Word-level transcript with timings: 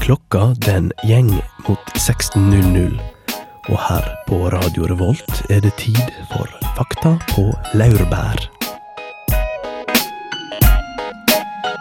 Klokka 0.00 0.54
den 0.66 0.92
gjeng 1.04 1.28
mot 1.68 1.92
16.00, 1.94 3.00
og 3.68 3.78
her 3.78 4.06
på 4.28 4.38
Radio 4.52 4.86
Revolt 4.90 5.42
er 5.50 5.60
det 5.64 5.74
tid 5.80 6.00
for 6.30 6.48
Fakta 6.76 7.14
på 7.32 7.44
laurbær. 7.78 8.40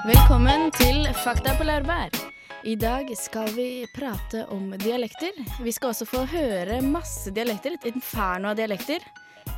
Velkommen 0.06 0.70
til 0.78 1.08
Fakta 1.24 1.56
på 1.58 1.68
laurbær. 1.70 2.12
I 2.64 2.76
dag 2.76 3.10
skal 3.18 3.50
vi 3.56 3.86
prate 3.96 4.46
om 4.54 4.74
dialekter. 4.78 5.34
Vi 5.64 5.72
skal 5.74 5.94
også 5.96 6.06
få 6.06 6.26
høre 6.30 6.82
masse 6.86 7.34
dialekter, 7.34 7.80
et 7.80 7.90
inferno 7.94 8.52
av 8.52 8.60
dialekter. 8.60 9.02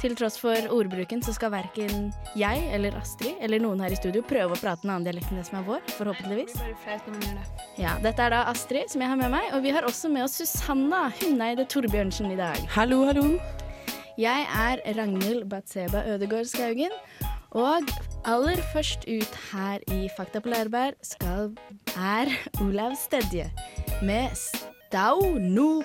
Til 0.03 0.17
tross 0.19 0.35
for 0.35 0.65
ordbruken 0.75 1.21
så 1.23 1.31
skal 1.31 1.53
verken 1.53 2.09
jeg 2.35 2.63
eller 2.75 2.91
Astrid 2.99 3.37
eller 3.39 3.61
noen 3.63 3.79
her 3.79 3.93
i 3.95 3.95
studio 3.95 4.19
prøve 4.27 4.51
å 4.51 4.59
prate 4.59 4.83
en 4.83 4.91
annen 4.97 5.05
dialekt 5.07 5.29
enn 5.31 5.39
det 5.39 5.45
som 5.47 5.61
er 5.61 5.63
vår, 5.63 5.85
forhåpentligvis. 5.95 6.57
Ja, 7.79 7.93
Dette 8.03 8.25
er 8.25 8.35
da 8.35 8.41
Astrid 8.51 8.91
som 8.91 8.99
jeg 8.99 9.13
har 9.13 9.19
med 9.21 9.31
meg, 9.31 9.47
og 9.55 9.63
vi 9.63 9.71
har 9.71 9.87
også 9.87 10.11
med 10.11 10.25
oss 10.25 10.35
Susanna 10.41 11.05
Hunneide 11.21 11.63
Torbjørnsen 11.71 12.33
i 12.33 12.35
dag. 12.35 12.59
Hallo, 12.75 13.05
hallo. 13.07 13.29
Jeg 14.19 14.43
er 14.51 14.83
Ragnhild 14.99 15.47
Batseba 15.47 16.03
Ødegård 16.11 16.51
Skaugen. 16.51 16.91
Og 17.55 17.87
aller 18.27 18.59
først 18.73 19.07
ut 19.07 19.39
her 19.53 19.79
i 19.87 20.09
Fakta 20.17 20.43
på 20.43 20.51
Lærbær 20.51 20.99
skal 20.99 21.55
er 21.95 22.27
Olav 22.59 22.99
Stedje 22.99 23.47
med 24.03 24.35
Stau 24.35 25.39
no 25.39 25.79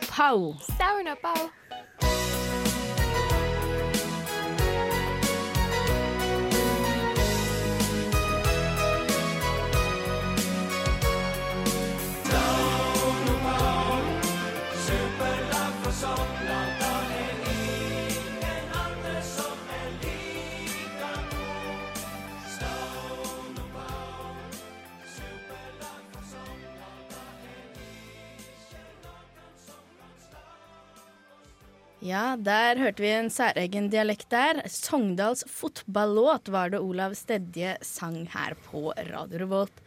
Ja, 32.08 32.36
der 32.40 32.78
hørte 32.80 33.02
vi 33.04 33.10
en 33.12 33.28
særegen 33.32 33.88
dialekt 33.92 34.30
der. 34.32 34.62
Sogndals 34.70 35.42
fotballåt 35.50 36.48
var 36.54 36.70
det 36.72 36.80
Olav 36.80 37.12
Stedje 37.18 37.74
sang 37.84 38.22
her 38.32 38.54
på 38.68 38.92
Radio 39.10 39.42
Revolt. 39.42 39.82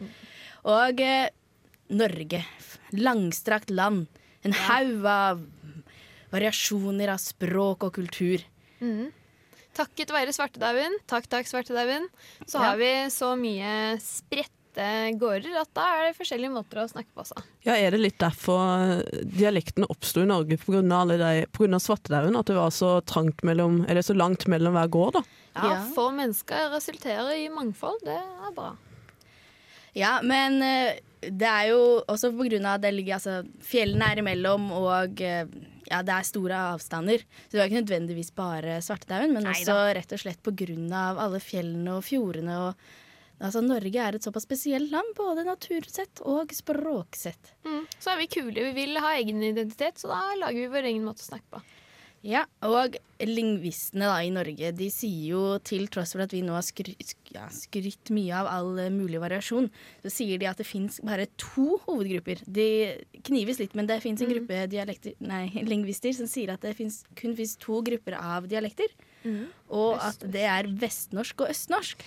Og 0.68 1.00
eh, 1.02 1.30
Norge, 1.92 2.44
langstrakt 2.94 3.72
land. 3.74 4.06
En 4.46 4.54
haug 4.68 5.02
av 5.08 5.42
variasjoner 6.32 7.10
av 7.12 7.20
språk 7.22 7.88
og 7.88 7.96
kultur. 7.98 8.44
Takket 9.72 10.10
være 10.12 10.32
svartedauden, 10.36 10.98
takk 11.08 11.26
takk 11.32 11.48
svartedauden, 11.48 12.06
så 12.44 12.58
Ja. 12.60 12.64
har 12.70 12.76
vi 12.80 12.92
så 13.14 13.32
mye 13.40 13.98
spredte 14.72 15.18
gårder 15.18 15.60
at 15.60 15.70
da 15.74 15.84
er 15.98 16.06
det 16.08 16.16
forskjellige 16.16 16.52
måter 16.52 16.80
å 16.82 16.88
snakke 16.88 17.12
på 17.14 17.22
også. 17.22 17.42
Ja, 17.64 17.74
Er 17.76 17.90
det 17.90 18.00
litt 18.00 18.18
derfor 18.18 19.02
dialektene 19.24 19.86
oppsto 19.88 20.22
i 20.22 20.26
Norge 20.26 20.56
pga. 20.56 20.82
svartedauden? 21.78 22.36
At 22.38 22.46
det 22.46 22.56
var 22.56 22.70
så 22.70 23.00
trangt 23.04 23.42
mellom, 23.42 23.84
eller 23.88 24.02
så 24.02 24.14
langt 24.14 24.46
mellom 24.46 24.74
hver 24.74 24.88
gård? 24.88 25.12
da? 25.14 25.22
Ja, 25.54 25.72
Ja. 25.72 25.84
Få 25.94 26.10
mennesker 26.10 26.70
resulterer 26.70 27.34
i 27.36 27.48
mangfold, 27.48 28.00
det 28.04 28.16
er 28.16 28.52
bra. 28.54 28.76
Ja, 29.94 30.20
men 30.22 30.62
eh, 30.62 30.98
det 31.20 31.46
er 31.46 31.68
jo 31.68 32.02
også 32.08 32.32
på 32.32 32.48
grunn 32.48 32.64
av 32.64 32.78
at 32.78 32.82
det 32.82 32.94
ligger 32.94 33.18
altså 33.18 33.42
Fjellene 33.60 34.08
er 34.10 34.18
imellom, 34.22 34.72
og 34.72 35.20
eh, 35.20 35.44
ja, 35.90 36.00
det 36.02 36.14
er 36.14 36.22
store 36.24 36.56
avstander. 36.72 37.18
Så 37.20 37.52
det 37.52 37.60
var 37.60 37.68
ikke 37.68 37.82
nødvendigvis 37.84 38.32
bare 38.34 38.80
svartedauden, 38.80 39.34
men 39.34 39.44
Neida. 39.44 39.60
også 39.60 39.94
rett 39.98 40.12
og 40.12 40.18
slett 40.24 40.42
på 40.42 40.54
grunn 40.56 40.90
av 40.96 41.18
alle 41.20 41.40
fjellene 41.40 41.98
og 41.98 42.04
fjordene. 42.06 42.56
Og, 42.70 42.74
altså, 43.42 43.60
Norge 43.66 44.06
er 44.06 44.16
et 44.18 44.24
såpass 44.24 44.46
spesielt 44.48 44.90
land, 44.94 45.12
både 45.18 45.44
natursett 45.48 46.22
og 46.24 46.54
språksett. 46.56 47.52
Mm. 47.66 47.84
Så 47.98 48.14
er 48.14 48.22
vi 48.22 48.30
kule, 48.38 48.54
vi 48.70 48.72
vil 48.80 48.98
ha 49.02 49.14
egen 49.18 49.42
identitet, 49.42 49.98
så 50.00 50.14
da 50.14 50.22
lager 50.40 50.62
vi 50.64 50.72
vår 50.78 50.90
egen 50.94 51.04
måte 51.06 51.24
å 51.26 51.30
snakke 51.32 51.56
på. 51.58 51.62
Ja, 52.22 52.44
og 52.62 52.94
lingvistene 53.18 54.06
da 54.06 54.20
i 54.22 54.28
Norge 54.30 54.68
de 54.78 54.86
sier 54.94 55.24
jo 55.32 55.40
til 55.66 55.88
tross 55.90 56.12
for 56.14 56.22
at 56.22 56.30
vi 56.30 56.44
nå 56.46 56.52
har 56.54 56.62
skry 56.62 56.92
sk- 57.02 57.32
ja, 57.34 57.48
skrytt 57.50 58.12
mye 58.14 58.36
av 58.38 58.46
all 58.46 58.78
eh, 58.78 58.92
mulig 58.94 59.18
variasjon, 59.18 59.66
så 60.04 60.12
sier 60.20 60.38
de 60.38 60.46
at 60.46 60.60
det 60.62 60.66
fins 60.68 61.00
bare 61.02 61.26
to 61.40 61.80
hovedgrupper. 61.82 62.44
De 62.46 62.68
knives 63.26 63.58
litt, 63.58 63.74
men 63.74 63.90
det 63.90 63.98
fins 64.04 64.22
en 64.22 64.30
gruppe 64.30 64.60
dialekter, 64.70 65.16
nei, 65.18 65.48
lingvister 65.72 66.14
som 66.14 66.30
sier 66.30 66.54
at 66.54 66.62
det 66.62 66.76
finnes, 66.78 67.00
kun 67.18 67.34
fins 67.34 67.56
to 67.58 67.80
grupper 67.90 68.14
av 68.20 68.46
dialekter. 68.46 68.94
Og 69.74 69.98
at 70.02 70.22
det 70.34 70.46
er 70.50 70.70
vestnorsk 70.78 71.42
og 71.42 71.50
østnorsk. 71.56 72.06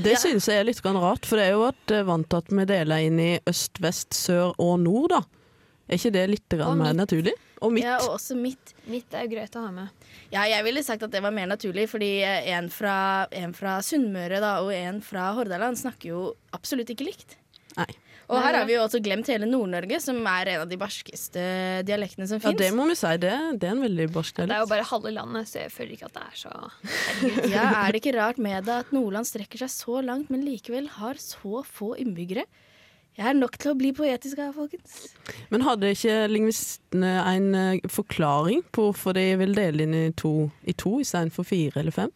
Det 0.00 0.14
synes 0.22 0.46
jeg 0.46 0.60
er 0.60 0.66
litt 0.68 0.80
rart, 0.84 1.26
for 1.26 1.40
det 1.40 1.48
er 1.48 1.56
jo 1.56 1.66
at 1.66 1.94
eh, 1.94 2.06
vant 2.06 2.28
til 2.30 2.42
at 2.42 2.50
vi 2.54 2.66
deler 2.68 3.06
inn 3.06 3.20
i 3.22 3.30
øst, 3.50 3.80
vest, 3.82 4.14
sør 4.14 4.54
og 4.62 4.78
nord, 4.84 5.14
da. 5.14 5.22
Er 5.90 5.98
ikke 5.98 6.12
det 6.14 6.26
litt 6.30 6.58
mer 6.78 6.94
naturlig? 6.94 7.32
Og 7.60 7.72
mitt. 7.74 7.84
Ja, 7.84 7.96
og 8.04 8.14
også 8.14 8.36
mitt. 8.38 8.72
Mitt 8.88 9.12
er 9.12 9.26
jo 9.26 9.32
greit 9.34 9.56
å 9.58 9.64
ha 9.66 9.72
med. 9.74 10.06
Ja, 10.30 10.44
jeg 10.48 10.64
ville 10.64 10.84
sagt 10.86 11.02
at 11.02 11.12
det 11.12 11.20
var 11.24 11.34
mer 11.34 11.50
naturlig, 11.50 11.88
fordi 11.90 12.12
eh, 12.22 12.46
en 12.54 12.70
fra, 12.72 13.26
en 13.34 13.52
fra 13.56 13.80
Sunnmøre 13.84 14.38
da, 14.40 14.54
og 14.62 14.70
en 14.76 15.02
fra 15.04 15.32
Hordaland 15.36 15.80
snakker 15.80 16.12
jo 16.12 16.22
absolutt 16.56 16.92
ikke 16.94 17.10
likt. 17.10 17.36
Nei. 17.76 17.90
Og 18.30 18.38
her 18.38 18.56
har 18.60 18.66
vi 18.68 18.76
jo 18.76 18.84
også 18.84 19.00
glemt 19.02 19.28
hele 19.32 19.48
Nord-Norge, 19.50 19.98
som 20.02 20.20
er 20.30 20.52
en 20.52 20.62
av 20.64 20.70
de 20.70 20.78
barskeste 20.78 21.42
dialektene 21.88 22.28
som 22.30 22.42
Ja, 22.44 22.54
det 22.54 22.70
må 22.76 22.86
vi 22.90 22.96
si. 22.98 23.10
Det, 23.22 23.34
det 23.58 23.68
er 23.68 23.74
en 23.74 23.84
veldig 23.84 24.08
barsk 24.14 24.38
dialekt. 24.38 24.52
Det 24.52 24.58
er 24.58 24.64
jo 24.64 24.70
bare 24.70 24.88
halve 24.92 25.14
landet, 25.16 25.50
så 25.50 25.64
jeg 25.64 25.74
føler 25.74 25.96
ikke 25.96 26.10
at 26.10 26.16
det 26.16 26.24
er 26.28 26.40
så 26.44 26.54
Ja, 27.56 27.66
er 27.82 27.90
det 27.90 28.02
ikke 28.02 28.16
rart 28.18 28.40
med 28.42 28.68
det 28.68 28.80
at 28.84 28.94
Nordland 28.94 29.28
strekker 29.28 29.64
seg 29.64 29.74
så 29.74 30.00
langt, 30.06 30.30
men 30.30 30.46
likevel 30.46 30.86
har 31.00 31.18
så 31.22 31.64
få 31.66 31.94
innbyggere? 32.00 32.46
Jeg 33.18 33.26
er 33.26 33.36
nok 33.36 33.58
til 33.60 33.72
å 33.72 33.76
bli 33.76 33.90
poetisk 33.92 34.38
her, 34.40 34.52
folkens. 34.54 35.10
Men 35.50 35.66
hadde 35.66 35.90
ikke 35.92 36.14
lingvistene 36.30 37.10
en 37.26 37.48
eh, 37.58 37.88
forklaring 37.90 38.62
på 38.72 38.86
hvorfor 38.88 39.16
de 39.18 39.26
vil 39.42 39.52
dele 39.58 39.84
inn 39.84 39.96
i 39.98 40.06
to, 40.16 40.48
i 40.62 40.72
to 40.78 41.00
istedenfor 41.02 41.44
fire 41.48 41.82
eller 41.82 41.94
fem? 41.94 42.12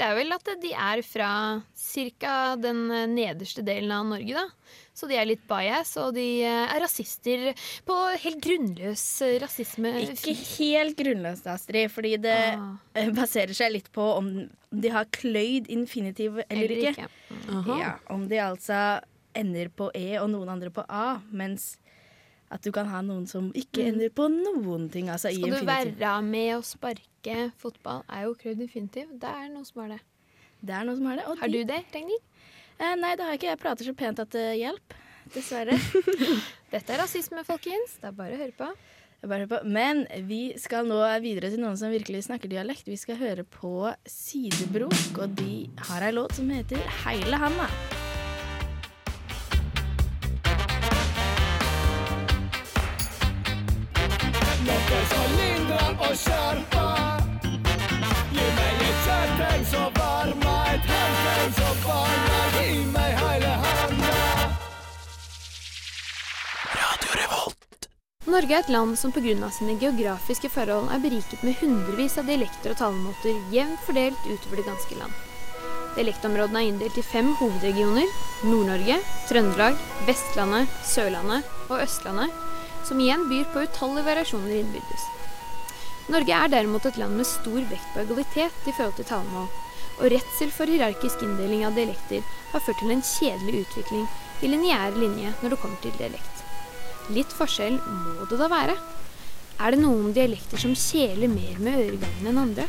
Det 0.00 0.06
er 0.06 0.16
vel 0.16 0.32
at 0.32 0.48
de 0.62 0.70
er 0.72 1.02
fra 1.04 1.30
ca. 1.76 2.34
den 2.56 2.86
eh, 2.88 3.06
nederste 3.10 3.62
delen 3.66 3.92
av 3.92 4.08
Norge, 4.08 4.40
da. 4.40 4.46
Så 5.00 5.08
de 5.08 5.16
er 5.16 5.24
litt 5.30 5.42
bias, 5.48 5.94
og 6.02 6.12
de 6.16 6.24
eh, 6.44 6.74
er 6.74 6.82
rasister 6.84 7.46
på 7.88 7.96
helt 8.20 8.40
grunnløs 8.44 9.04
eh, 9.24 9.38
rasisme. 9.40 9.94
Ikke 10.04 10.34
helt 10.58 10.98
grunnløst, 11.00 11.46
Astrid, 11.48 11.88
fordi 11.94 12.14
det 12.20 12.36
Ah. 12.50 12.74
eh, 12.94 13.08
baserer 13.16 13.56
seg 13.56 13.72
litt 13.78 13.88
på 13.96 14.04
om 14.18 14.28
de 14.70 14.88
har 14.92 15.08
kløyd 15.16 15.70
infinitiv 15.72 16.36
eller, 16.44 16.64
Eller 16.66 16.90
ikke. 16.92 17.06
ikke. 17.32 17.78
Ja, 17.80 17.94
om 18.12 18.28
de 18.28 18.36
altså 18.44 19.00
ender 19.34 19.68
på 19.72 19.88
E 19.96 20.18
og 20.20 20.28
noen 20.32 20.48
andre 20.52 20.70
på 20.74 20.84
A, 20.90 21.20
mens 21.32 21.76
at 22.50 22.64
du 22.66 22.72
kan 22.74 22.88
ha 22.90 23.00
noen 23.06 23.28
som 23.30 23.52
ikke 23.54 23.84
ender 23.92 24.10
på 24.10 24.26
noen 24.28 24.88
ting. 24.90 25.08
Altså 25.08 25.30
i 25.30 25.38
Skal 25.38 25.60
du 25.62 25.66
være 26.00 26.14
med 26.26 26.56
å 26.56 26.62
sparke 26.66 27.52
fotball, 27.62 28.02
er 28.10 28.24
jo 28.26 28.34
kløyd 28.34 28.60
infinitiv. 28.66 29.06
Det 29.22 29.30
er 29.30 29.48
noen 29.52 29.64
som 29.68 29.84
har 29.84 29.92
det. 29.94 30.00
Det 30.60 30.74
er 30.74 30.84
noen 30.88 30.98
som 30.98 31.06
har 31.06 31.16
det. 31.20 31.26
Og 31.30 31.38
Har 31.38 31.48
de, 31.48 31.60
du 31.62 31.70
det, 31.70 31.78
Ragnhild? 31.94 32.26
Eh, 32.80 32.96
nei, 32.96 33.12
det 33.12 33.26
har 33.26 33.34
jeg 33.34 33.42
ikke. 33.42 33.50
Jeg 33.52 33.60
prater 33.60 33.88
så 33.90 33.92
pent 33.96 34.22
at 34.22 34.32
det 34.32 34.46
hjelper. 34.56 34.96
Dessverre. 35.34 35.76
Dette 36.72 36.94
er 36.94 37.02
rasisme, 37.02 37.44
folkens. 37.46 37.98
Det 38.00 38.08
er 38.08 38.16
bare 38.16 38.34
å 38.34 38.40
høre 38.40 38.56
på. 38.56 38.70
Bare 39.28 39.46
på. 39.50 39.58
Men 39.68 40.06
vi 40.24 40.54
skal 40.58 40.88
nå 40.88 40.98
videre 41.20 41.52
til 41.52 41.60
noen 41.60 41.76
som 41.76 41.92
virkelig 41.92 42.24
snakker 42.30 42.50
dialekt. 42.50 42.88
Vi 42.88 42.96
skal 42.96 43.20
høre 43.20 43.44
på 43.44 43.92
Sidebrok, 44.08 45.20
og 45.20 45.36
de 45.36 45.68
har 45.90 46.08
ei 46.08 46.14
låt 46.16 46.38
som 46.40 46.48
heter 46.50 46.80
Heile 47.04 47.42
handa. 47.44 47.68
Og 56.00 56.16
skjerper. 56.16 56.89
Norge 68.30 68.54
er 68.54 68.62
et 68.62 68.68
land 68.70 68.94
som 68.98 69.10
pga. 69.10 69.48
sine 69.50 69.74
geografiske 69.80 70.48
forhold 70.48 70.92
er 70.94 71.00
beriket 71.02 71.42
med 71.42 71.56
hundrevis 71.58 72.16
av 72.20 72.28
dialekter 72.30 72.70
og 72.70 72.78
talemåter 72.78 73.40
jevnt 73.50 73.80
fordelt 73.82 74.20
utover 74.26 74.60
det 74.60 74.66
ganske 74.68 74.98
land. 75.00 75.12
Dialektområdene 75.96 76.60
er 76.60 76.68
inndelt 76.68 76.98
i 77.00 77.02
fem 77.02 77.32
hovedregioner 77.40 78.06
Nord-Norge, 78.46 79.00
Trøndelag, 79.26 79.80
Vestlandet, 80.06 80.70
Sørlandet 80.86 81.48
og 81.66 81.82
Østlandet, 81.82 82.30
som 82.86 83.00
igjen 83.02 83.26
byr 83.32 83.48
på 83.50 83.64
utallige 83.66 84.06
variasjoner 84.06 84.60
innbyrdes. 84.60 85.08
Norge 86.14 86.36
er 86.38 86.52
derimot 86.54 86.86
et 86.86 87.00
land 87.02 87.18
med 87.18 87.26
stor 87.26 87.60
vekt 87.72 87.94
på 87.94 88.04
egalitet 88.04 88.70
i 88.70 88.76
forhold 88.76 88.94
til 89.00 89.10
talemål, 89.10 89.48
og 89.98 90.12
redsel 90.14 90.54
for 90.54 90.70
hierarkisk 90.70 91.26
inndeling 91.26 91.66
av 91.66 91.74
dialekter 91.74 92.22
har 92.52 92.62
ført 92.62 92.78
til 92.78 92.94
en 92.94 93.02
kjedelig 93.02 93.64
utvikling 93.66 94.06
i 94.40 94.52
lineær 94.54 94.94
linje 94.94 95.34
når 95.40 95.56
det 95.56 95.60
kommer 95.64 95.82
til 95.82 95.98
dialekt. 95.98 96.39
Litt 97.10 97.32
forskjell 97.34 97.80
må 97.82 98.26
det 98.30 98.38
da 98.38 98.46
være. 98.50 98.76
Er 99.60 99.74
det 99.74 99.80
noen 99.82 100.12
dialekter 100.16 100.60
som 100.62 100.76
kjeler 100.78 101.28
mer 101.28 101.58
med 101.60 101.80
øregangen 101.82 102.30
enn 102.30 102.42
andre? 102.44 102.66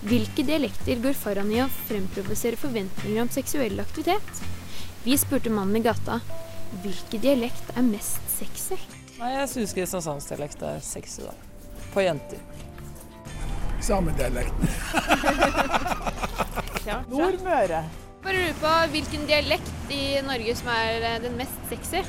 Hvilke 0.00 0.42
dialekter 0.48 1.00
går 1.04 1.14
foran 1.16 1.52
i 1.52 1.60
å 1.62 1.68
fremprovosere 1.86 2.58
forventninger 2.60 3.22
om 3.22 3.30
seksuell 3.32 3.80
aktivitet? 3.82 4.42
Vi 5.04 5.16
spurte 5.20 5.52
mannen 5.52 5.78
i 5.78 5.84
gata 5.84 6.18
hvilken 6.82 7.22
dialekt 7.22 7.70
er 7.76 7.84
mest 7.86 8.20
sexy. 8.34 8.78
Nei, 9.20 9.30
jeg 9.36 9.48
syns 9.52 9.74
kristiansandsdialekt 9.76 10.62
er 10.66 10.82
sexy, 10.84 11.22
da. 11.26 11.32
På 11.94 12.04
jenter. 12.04 12.40
Samme 13.84 14.12
dialekten. 14.16 14.68
Nordmøre. 17.10 17.84
Bare 18.20 18.36
lurer 18.36 18.56
på 18.60 18.72
hvilken 18.92 19.22
dialekt 19.28 19.92
i 19.94 20.20
Norge 20.26 20.54
som 20.58 20.68
er 20.74 21.06
eh, 21.14 21.20
den 21.22 21.38
mest 21.38 21.60
sexy. 21.70 22.02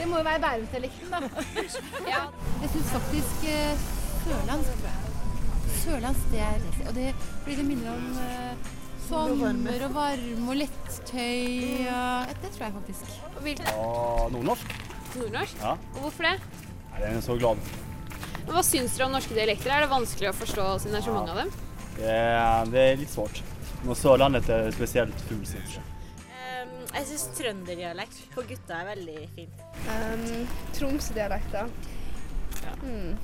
Det 0.00 0.08
må 0.08 0.16
jo 0.20 0.24
være 0.24 0.40
Bærumsdialekten, 0.40 1.12
da. 1.12 1.20
Ja, 2.14 2.20
Jeg 2.62 2.70
syns 2.72 2.92
faktisk 2.96 3.42
uh, 3.44 3.88
sørlandsk, 4.24 4.76
tror 4.80 4.88
jeg. 4.88 5.74
Sørlandsk, 5.80 6.28
det 6.32 6.40
er 6.46 6.60
det. 6.64 6.86
Og 6.88 6.94
det, 6.96 7.08
fordi 7.42 7.56
det 7.58 7.66
minner 7.68 7.90
om 7.92 8.06
uh, 8.16 8.70
sommer 9.10 9.84
og 9.88 9.94
varme 9.98 10.48
og 10.48 10.56
lettøy. 10.62 11.84
Og, 11.90 12.32
det 12.42 12.52
tror 12.56 12.64
jeg 12.66 12.74
faktisk. 12.78 13.12
og 13.36 13.42
hvilken 13.44 13.70
Og 13.76 14.32
nordnorsk. 14.32 14.74
nordnorsk? 15.16 15.62
Ja. 15.62 15.76
Og 15.94 16.00
hvorfor 16.06 16.30
det? 16.30 16.34
Nei, 16.90 17.04
Den 17.04 17.20
er 17.20 17.24
så 17.28 17.36
glad. 17.38 17.70
Men 18.46 18.52
Hva 18.56 18.64
syns 18.64 18.96
dere 18.96 19.10
om 19.10 19.16
norske 19.18 19.36
dialekter? 19.36 19.70
Er 19.76 19.84
det 19.84 19.92
vanskelig 19.92 20.32
å 20.32 20.36
forstå 20.40 20.66
siden 20.80 20.96
det 20.96 21.02
er 21.02 21.08
så 21.10 21.16
mange 21.16 21.36
av 21.36 21.44
dem? 21.44 21.54
Det 22.00 22.10
er, 22.16 22.72
det 22.72 22.84
er 22.86 23.00
litt 23.04 23.12
svårt. 23.12 23.42
Når 23.84 23.96
Sørlandet 24.00 24.48
er 24.52 24.72
spesielt 24.76 25.26
jeg. 25.28 25.89
Jeg 26.94 27.06
syns 27.06 27.26
trønderdialekt 27.38 28.20
på 28.34 28.44
gutta 28.48 28.80
er 28.82 28.90
veldig 28.90 29.18
fint. 29.36 29.62
Um, 29.86 30.46
Tromsødialekter. 30.76 31.70
Ja. 32.60 32.74
Mm. 32.82 33.16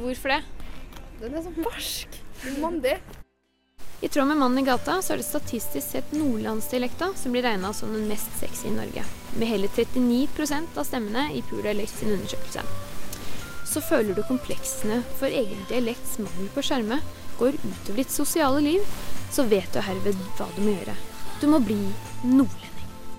Hvorfor 0.00 0.28
det? 0.32 0.42
Den 1.20 1.34
er 1.34 1.42
så 1.44 1.52
barsk. 1.60 2.20
Mandig. 2.60 2.96
I 4.00 4.08
tråd 4.08 4.26
med 4.26 4.36
mannen 4.40 4.58
i 4.58 4.64
gata 4.64 5.02
så 5.04 5.12
er 5.12 5.20
det 5.20 5.26
statistisk 5.28 5.84
sett 5.84 6.14
nordlandsdialekta 6.16 7.10
som 7.20 7.34
blir 7.34 7.44
regna 7.44 7.74
som 7.76 7.92
den 7.92 8.06
mest 8.08 8.32
sexy 8.40 8.70
i 8.70 8.72
Norge, 8.72 9.04
med 9.36 9.50
hele 9.50 9.68
39% 9.68 10.80
av 10.80 10.88
stemmene 10.88 11.26
i 11.36 11.42
Pula 11.44 11.68
Dialekt 11.68 12.00
sin 12.00 12.14
undersøkelse. 12.16 12.64
Så 13.70 13.82
føler 13.86 14.16
du 14.16 14.24
kompleksene 14.26 14.98
for 15.20 15.30
egen 15.30 15.60
dialekts 15.70 16.18
mangel 16.18 16.48
på 16.54 16.64
skjerme 16.66 16.98
går 17.38 17.54
utover 17.60 18.02
ditt 18.02 18.12
sosiale 18.12 18.60
liv, 18.64 18.82
så 19.30 19.46
vet 19.48 19.70
du 19.72 19.80
herved 19.84 20.18
hva 20.38 20.48
du 20.56 20.60
må 20.64 20.74
gjøre. 20.74 20.96
Du 21.40 21.46
må 21.52 21.62
bli 21.62 21.78
nordlending. 22.26 22.68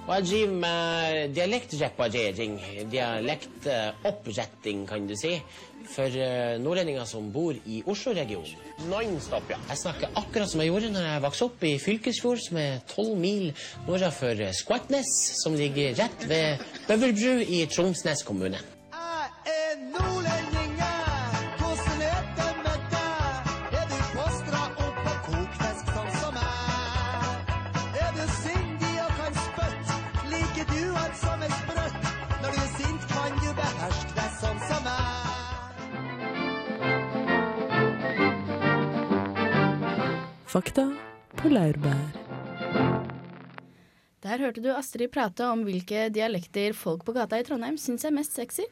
Og 0.01 0.15
jeg 0.17 0.25
driver 0.27 0.55
med 0.63 1.35
dialektreparering, 1.37 2.55
dialektoppretting, 2.91 4.81
kan 4.89 5.05
du 5.07 5.13
si, 5.15 5.37
for 5.93 6.09
eh, 6.11 6.57
nordlendinger 6.61 7.05
som 7.07 7.29
bor 7.33 7.55
i 7.55 7.79
Oslo-regionen. 7.89 8.57
Non-stop, 8.89 9.47
ja. 9.53 9.61
Jeg 9.69 9.81
snakker 9.85 10.11
akkurat 10.19 10.51
som 10.51 10.61
jeg 10.61 10.73
gjorde 10.73 10.91
når 10.91 11.07
jeg 11.07 11.23
vokste 11.27 11.47
opp 11.47 11.65
i 11.69 11.73
Fylkesfjord, 11.81 12.43
som 12.43 12.59
er 12.61 12.83
tolv 12.91 13.15
mil 13.21 13.53
nordafor 13.87 14.43
Skvatnes, 14.57 15.15
som 15.39 15.55
ligger 15.57 15.95
rett 16.01 16.27
ved 16.29 16.67
Bøverbru 16.89 17.39
i 17.45 17.63
Tromsnes 17.71 18.25
kommune. 18.27 18.61
Der 44.31 44.39
hørte 44.39 44.61
du 44.63 44.69
Astrid 44.71 45.11
prate 45.11 45.43
om 45.43 45.65
hvilke 45.67 46.05
dialekter 46.15 46.71
folk 46.71 47.01
på 47.03 47.11
gata 47.17 47.35
i 47.35 47.43
Trondheim 47.43 47.75
syns 47.75 48.05
er 48.07 48.13
mest 48.15 48.37
sexy. 48.37 48.63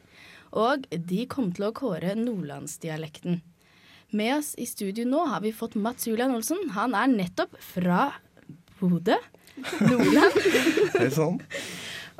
Og 0.56 0.86
de 0.88 1.26
kom 1.28 1.50
til 1.52 1.66
å 1.66 1.74
kåre 1.76 2.14
nordlandsdialekten. 2.16 3.42
Med 4.16 4.32
oss 4.38 4.54
i 4.56 4.64
studio 4.64 5.04
nå 5.04 5.26
har 5.28 5.44
vi 5.44 5.52
fått 5.52 5.76
Mats 5.76 6.08
Julian 6.08 6.32
Olsen. 6.32 6.70
Han 6.78 6.96
er 6.96 7.12
nettopp 7.12 7.60
fra 7.60 8.06
Bodø, 8.78 9.18
Nordland. 9.84 10.40
Hei 10.96 11.10
sann. 11.12 11.36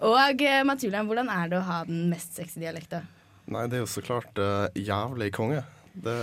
Og 0.05 0.45
eh, 0.45 0.61
Mats 0.69 0.85
Julian, 0.85 1.09
hvordan 1.09 1.33
er 1.33 1.49
det 1.49 1.63
å 1.63 1.65
ha 1.71 1.81
den 1.89 2.11
mest 2.13 2.37
sexy 2.37 2.61
dialekta? 2.61 3.07
Nei, 3.49 3.65
det 3.73 3.81
er 3.81 3.87
jo 3.87 3.93
så 3.95 4.05
klart 4.05 4.37
uh, 4.37 4.69
jævlig 4.77 5.33
konge. 5.33 5.65
Det, 5.97 6.19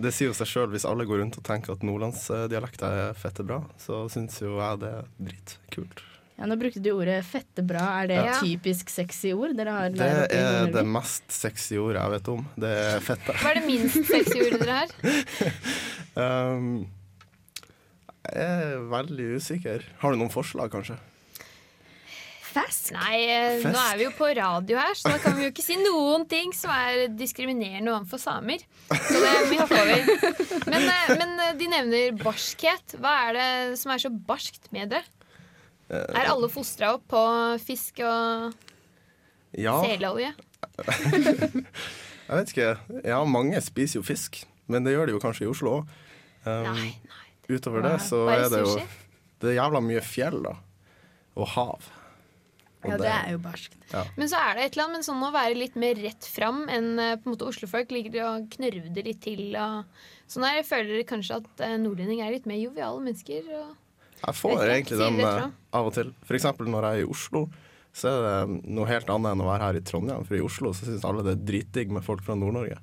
det 0.00 0.12
sier 0.16 0.30
jo 0.30 0.36
seg 0.36 0.48
sjøl 0.48 0.70
hvis 0.72 0.86
alle 0.88 1.04
går 1.08 1.20
rundt 1.22 1.36
og 1.40 1.44
tenker 1.46 1.74
at 1.76 1.82
nordlandsdialekta 1.86 2.90
er 3.08 3.18
fette 3.18 3.44
bra, 3.46 3.60
så 3.80 4.04
syns 4.12 4.38
jo 4.42 4.56
jeg 4.58 4.80
det 4.82 4.92
er 5.00 5.10
dritkult. 5.30 6.00
Ja, 6.40 6.46
nå 6.48 6.56
brukte 6.56 6.80
du 6.80 6.88
ordet 6.94 7.18
'fette 7.28 7.60
bra'. 7.68 7.84
Er 8.02 8.06
det 8.08 8.16
Ja. 8.16 8.38
typisk 8.40 8.88
sexy 8.88 9.34
ord 9.36 9.52
dere 9.58 9.70
har 9.76 9.90
Det 9.92 10.06
er 10.32 10.70
det 10.72 10.86
mest 10.86 11.28
sexy 11.28 11.76
ordet 11.76 12.00
jeg 12.00 12.10
vet 12.14 12.28
om. 12.32 12.46
Det 12.56 12.70
er 12.70 13.00
fette. 13.04 13.32
Hva 13.36 13.50
er 13.50 13.60
det 13.60 13.66
minst 13.66 14.08
sexy 14.08 14.38
ordet 14.40 14.60
dere 14.64 14.78
har? 14.80 14.88
Um, 16.20 16.88
jeg 18.34 18.42
er 18.74 18.80
veldig 18.90 19.36
usikker. 19.38 19.84
Har 20.00 20.10
du 20.10 20.16
noen 20.18 20.32
forslag, 20.32 20.68
kanskje? 20.72 20.96
Fesk? 22.50 22.90
Nei, 22.96 23.18
eh, 23.30 23.62
nå 23.62 23.78
er 23.78 23.98
vi 24.00 24.06
jo 24.08 24.10
på 24.18 24.26
radio 24.34 24.78
her, 24.80 24.94
så 24.98 25.12
da 25.12 25.18
kan 25.22 25.36
vi 25.38 25.44
jo 25.46 25.50
ikke 25.52 25.62
si 25.62 25.76
noen 25.78 26.24
ting 26.30 26.50
som 26.56 26.72
er 26.74 27.04
diskriminerende 27.14 27.92
overfor 27.94 28.18
samer. 28.22 28.64
Så 28.90 29.20
det 29.22 29.30
må 29.36 29.44
vi 29.52 29.60
hoppe 29.60 29.78
over. 29.78 30.10
Men, 30.72 30.86
eh, 30.90 31.12
men 31.20 31.34
eh, 31.46 31.52
de 31.60 31.68
nevner 31.70 32.16
barskhet. 32.18 32.96
Hva 32.98 33.12
er 33.28 33.38
det 33.38 33.48
som 33.78 33.92
er 33.94 34.02
så 34.02 34.10
barskt 34.10 34.66
med 34.74 34.90
det? 34.96 35.02
Er 35.90 36.28
alle 36.30 36.50
fostra 36.50 36.92
opp 36.96 37.06
på 37.10 37.22
fisk 37.62 38.02
og 38.06 38.52
Ja. 39.58 39.76
selolje? 39.82 40.32
Jeg 42.30 42.36
vet 42.38 42.52
ikke. 42.54 42.70
Ja, 43.06 43.22
mange 43.26 43.58
spiser 43.64 43.98
jo 44.00 44.04
fisk, 44.06 44.42
men 44.70 44.86
det 44.86 44.92
gjør 44.94 45.10
de 45.10 45.16
jo 45.16 45.22
kanskje 45.22 45.46
i 45.46 45.50
Oslo 45.50 45.80
òg. 45.80 45.94
Um, 46.46 46.78
utover 47.50 47.82
det 47.84 47.96
så 48.06 48.22
er 48.32 48.46
det 48.52 48.60
jo? 48.64 48.76
Det 49.42 49.50
er 49.50 49.58
jævla 49.58 49.80
mye 49.84 50.02
fjell, 50.04 50.38
da. 50.46 50.54
Og 51.40 51.48
hav. 51.56 51.90
Ja, 52.86 52.96
det 52.96 53.10
er 53.12 53.34
jo 53.34 53.40
barskt. 53.44 53.76
Ja. 53.92 54.06
Men 54.16 54.30
så 54.32 54.38
er 54.40 54.56
det 54.56 54.64
et 54.64 54.76
eller 54.76 54.86
annet 54.86 55.00
med 55.02 55.06
sånn 55.10 55.24
å 55.26 55.32
være 55.34 55.58
litt 55.58 55.76
mer 55.80 55.98
rett 56.00 56.28
fram 56.32 56.62
enn 56.72 56.88
eh, 56.96 57.16
på 57.20 57.28
en 57.28 57.34
måte 57.34 57.48
Oslofolk 57.50 57.92
ligger 57.92 58.22
og 58.24 58.46
knørvder 58.54 59.08
litt 59.10 59.20
til. 59.24 59.42
Og 59.60 60.30
sånn 60.30 60.46
her, 60.48 60.62
føler 60.64 61.04
kanskje 61.08 61.40
at 61.42 61.64
eh, 61.66 61.76
nordlending 61.82 62.22
er 62.24 62.32
litt 62.32 62.48
mer 62.48 62.60
joviale 62.60 63.02
mennesker. 63.04 63.50
Jeg 64.20 64.36
får 64.36 64.64
egentlig 64.64 65.00
dem 65.00 65.20
eh, 65.24 65.50
av 65.76 65.90
og 65.90 65.96
til. 65.96 66.14
For 66.24 66.38
eksempel 66.38 66.72
når 66.72 66.88
jeg 66.88 67.02
er 67.02 67.04
i 67.04 67.10
Oslo, 67.16 67.44
så 67.92 68.10
er 68.10 68.20
det 68.22 68.70
noe 68.70 68.86
helt 68.86 69.08
annet 69.10 69.34
enn 69.34 69.42
å 69.42 69.48
være 69.48 69.66
her 69.66 69.78
i 69.80 69.82
Trondheim. 69.86 70.22
For 70.28 70.38
i 70.38 70.42
Oslo 70.44 70.70
så 70.76 70.86
syns 70.86 71.04
alle 71.06 71.24
det 71.26 71.32
er 71.34 71.42
dritdigg 71.48 71.90
med 71.94 72.04
folk 72.06 72.22
fra 72.26 72.36
Nord-Norge. 72.38 72.78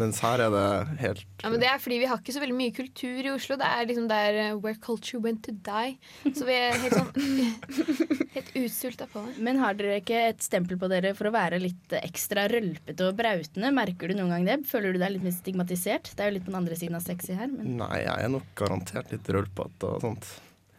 Mens 0.00 0.20
her 0.24 0.42
er 0.44 0.52
det 0.52 0.64
helt 1.00 1.24
Ja, 1.40 1.48
men 1.48 1.62
Det 1.62 1.70
er 1.70 1.80
fordi 1.80 2.00
vi 2.02 2.08
har 2.10 2.20
ikke 2.20 2.34
så 2.36 2.42
veldig 2.42 2.58
mye 2.58 2.74
kultur 2.76 3.20
i 3.24 3.32
Oslo. 3.32 3.56
Det 3.60 3.70
er 3.70 3.88
liksom 3.88 4.10
der 4.10 4.40
eh, 4.42 4.58
where 4.60 4.76
culture 4.82 5.22
went 5.24 5.42
to 5.46 5.54
die. 5.54 5.96
Så 6.28 6.44
vi 6.48 6.58
er 6.58 6.76
helt 6.82 6.98
sånn 6.98 7.88
Helt 8.36 8.52
utsulta 8.60 9.08
på 9.10 9.24
det. 9.26 9.32
Men 9.42 9.58
har 9.62 9.74
dere 9.78 9.96
ikke 10.02 10.20
et 10.28 10.44
stempel 10.44 10.78
på 10.78 10.90
dere 10.92 11.14
for 11.18 11.30
å 11.30 11.34
være 11.34 11.58
litt 11.62 11.96
ekstra 11.98 12.44
rølpete 12.52 13.08
og 13.08 13.16
brautende? 13.18 13.72
Merker 13.74 14.12
du 14.12 14.18
noen 14.20 14.30
gang 14.36 14.46
det? 14.46 14.60
Føler 14.70 14.94
du 14.94 15.00
deg 15.02 15.16
litt 15.16 15.26
mer 15.26 15.34
stigmatisert? 15.34 16.12
Det 16.14 16.22
er 16.22 16.30
jo 16.30 16.36
litt 16.36 16.46
på 16.46 16.52
den 16.52 16.60
andre 16.60 16.78
siden 16.78 17.00
av 17.00 17.02
sexy 17.06 17.34
her. 17.34 17.50
Men 17.50 17.80
Nei, 17.80 18.04
jeg 18.04 18.28
er 18.28 18.30
nok 18.36 18.52
garantert 18.60 19.10
litt 19.14 19.32
rølpete 19.34 19.96
og 19.96 20.04
sånt. 20.04 20.30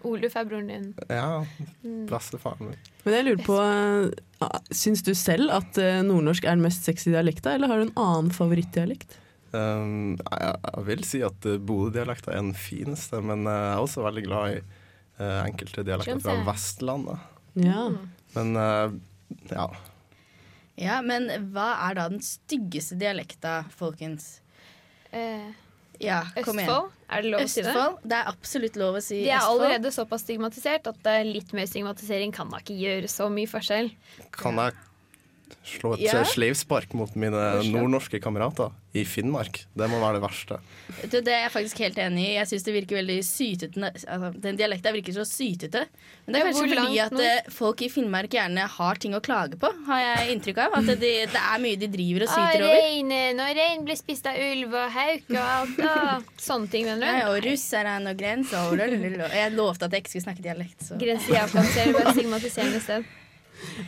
Oluf 0.07 0.35
er 0.35 0.45
broren 0.49 0.67
din. 0.71 0.85
Ja, 1.09 1.43
Mm. 1.83 2.05
bestefaren 2.09 2.69
min. 2.71 2.77
Men 3.05 3.13
jeg 3.13 3.25
lurer 3.25 3.43
på, 3.45 3.57
eh, 3.61 4.59
Syns 4.73 5.03
du 5.05 5.13
selv 5.13 5.51
at 5.53 5.77
eh, 5.77 6.01
nordnorsk 6.01 6.45
er 6.45 6.55
den 6.57 6.63
mest 6.65 6.83
sexy 6.87 7.11
dialekta, 7.13 7.53
eller 7.53 7.67
har 7.69 7.77
du 7.81 7.87
en 7.89 7.97
annen 8.01 8.31
favorittdialekt? 8.33 9.17
Um, 9.53 10.15
jeg, 10.17 10.55
jeg 10.63 10.85
vil 10.87 11.03
si 11.03 11.19
at 11.27 11.45
uh, 11.45 11.57
Bodø-dialekta 11.59 12.31
er 12.31 12.39
den 12.41 12.53
fineste, 12.55 13.19
men 13.21 13.43
uh, 13.45 13.51
jeg 13.51 13.73
er 13.75 13.81
også 13.83 14.05
veldig 14.05 14.23
glad 14.25 14.53
i 14.53 14.59
uh, 15.19 15.41
enkelte 15.45 15.83
dialekter 15.83 16.21
fra. 16.23 16.37
Vestlandet. 16.47 17.19
Ja. 17.59 17.89
Men 18.37 18.55
uh, 18.55 18.93
ja. 19.51 19.67
Ja, 20.79 21.01
men 21.03 21.27
hva 21.51 21.67
er 21.89 21.99
da 21.99 22.07
den 22.09 22.23
styggeste 22.23 22.95
dialekta, 22.97 23.65
folkens? 23.75 24.37
Ja, 26.03 26.21
kom 26.45 26.59
igjen. 26.59 26.69
Østfold? 26.69 26.91
Er 27.11 27.25
det 27.25 27.31
lov 27.33 27.43
å 27.43 27.47
si 27.51 27.61
det? 27.61 27.71
Østfold? 27.71 27.97
Det 28.07 28.19
er 28.19 28.29
absolutt 28.31 28.79
lov 28.81 28.99
å 28.99 29.01
si 29.03 29.17
Østfold. 29.21 29.25
De 29.25 29.31
er 29.31 29.37
Østfold. 29.39 29.65
allerede 29.65 29.91
såpass 29.95 30.25
stigmatisert 30.25 30.87
at 30.91 31.11
eh, 31.13 31.23
litt 31.27 31.51
mer 31.57 31.67
stigmatisering 31.69 32.35
kan 32.35 32.51
da 32.53 32.61
ikke 32.63 32.77
gjøre 32.79 33.11
så 33.11 33.27
mye 33.33 33.49
forskjell. 33.51 33.91
Kan 34.35 34.61
jeg 34.61 34.77
slå 35.65 35.95
et 35.95 36.05
yeah. 36.05 36.23
sleivspark 36.27 36.93
mot 36.97 37.11
mine 37.19 37.41
nordnorske 37.69 38.19
kamerater 38.23 38.71
i 38.91 39.05
Finnmark. 39.07 39.61
Det 39.77 39.87
må 39.87 40.01
være 40.01 40.17
det 40.17 40.23
verste. 40.25 40.57
Du, 41.05 41.19
det 41.23 41.31
er 41.31 41.45
jeg 41.45 41.51
faktisk 41.53 41.79
helt 41.79 41.99
enig 42.03 42.25
i. 42.25 42.31
Jeg 42.35 42.49
syns 42.49 42.65
det 42.67 42.73
virker 42.75 42.97
veldig 42.99 43.17
sytete. 43.23 43.83
Altså, 43.87 44.31
den 44.43 44.59
dialekta 44.59 44.91
virker 44.91 45.15
så 45.15 45.23
sytete. 45.27 45.85
Men 46.25 46.35
det 46.35 46.41
er 46.41 46.49
kanskje 46.49 46.65
fordi 46.73 46.99
at 47.05 47.15
nå? 47.15 47.21
eh, 47.23 47.51
folk 47.55 47.83
i 47.85 47.89
Finnmark 47.93 48.35
gjerne 48.35 48.65
har 48.73 48.99
ting 49.01 49.15
å 49.15 49.21
klage 49.23 49.59
på, 49.61 49.71
har 49.87 50.03
jeg 50.03 50.35
inntrykk 50.35 50.59
av. 50.65 50.75
At 50.81 50.91
det, 50.91 51.13
det 51.31 51.45
er 51.45 51.63
mye 51.63 51.79
de 51.79 51.91
driver 51.95 52.27
og 52.27 52.33
syter 52.33 52.65
over. 52.67 52.81
rein, 52.81 53.15
når 53.39 53.55
rein 53.61 53.87
blir 53.87 53.99
spist 53.99 54.27
av 54.27 54.41
ulv 54.41 54.75
og 54.75 54.91
hauk 54.97 55.31
og 55.31 55.41
alt. 55.45 55.81
Og 55.87 56.43
sånne 56.49 56.71
ting, 56.75 56.89
mener 56.89 57.05
Nei, 57.05 57.15
du? 57.23 57.31
og 57.31 57.47
russerne 57.47 58.11
og 58.11 58.19
grenser 58.19 58.67
og. 58.67 59.33
Jeg 59.39 59.55
lovte 59.55 59.87
at 59.87 59.95
jeg 59.95 60.03
ikke 60.03 60.15
skulle 60.17 60.27
snakke 60.27 60.45
dialekt. 60.45 60.83
Så. 60.83 60.99
Jakob 61.31 61.63
ser 61.71 61.95
bare 61.95 62.15
stigmatiserende 62.17 62.83
sted. 62.83 63.09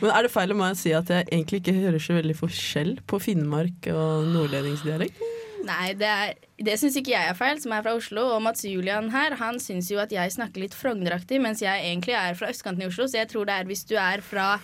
Men 0.00 0.10
er 0.10 0.26
det 0.26 0.32
feil 0.34 0.52
å 0.54 0.68
si 0.78 0.92
at 0.96 1.08
jeg 1.10 1.26
egentlig 1.30 1.62
ikke 1.62 1.76
hører 1.80 2.02
så 2.02 2.16
veldig 2.18 2.36
forskjell 2.38 2.92
på 3.10 3.20
Finnmark 3.22 3.88
og 3.94 4.28
nordlendingsdialekt? 4.34 5.22
Nei, 5.64 5.94
det, 5.96 6.08
er- 6.12 6.34
det 6.60 6.74
syns 6.76 6.96
ikke 7.00 7.14
jeg 7.14 7.30
er 7.30 7.38
feil, 7.38 7.56
som 7.62 7.72
er 7.72 7.82
fra 7.86 7.94
Oslo. 7.96 8.26
Og 8.34 8.42
Mats 8.44 8.66
Julian 8.68 9.08
her, 9.14 9.36
han 9.40 9.56
syns 9.62 9.88
jo 9.90 9.98
at 10.02 10.12
jeg 10.12 10.34
snakker 10.34 10.60
litt 10.60 10.76
Frogneraktig, 10.76 11.40
mens 11.40 11.62
jeg 11.64 11.86
egentlig 11.88 12.14
er 12.20 12.36
fra 12.36 12.50
østkanten 12.52 12.84
i 12.84 12.88
Oslo. 12.90 13.06
Så 13.08 13.16
jeg 13.22 13.30
tror 13.32 13.48
det 13.48 13.56
er 13.56 13.68
hvis 13.70 13.86
du 13.88 13.96
er 13.96 14.20
fra 14.24 14.58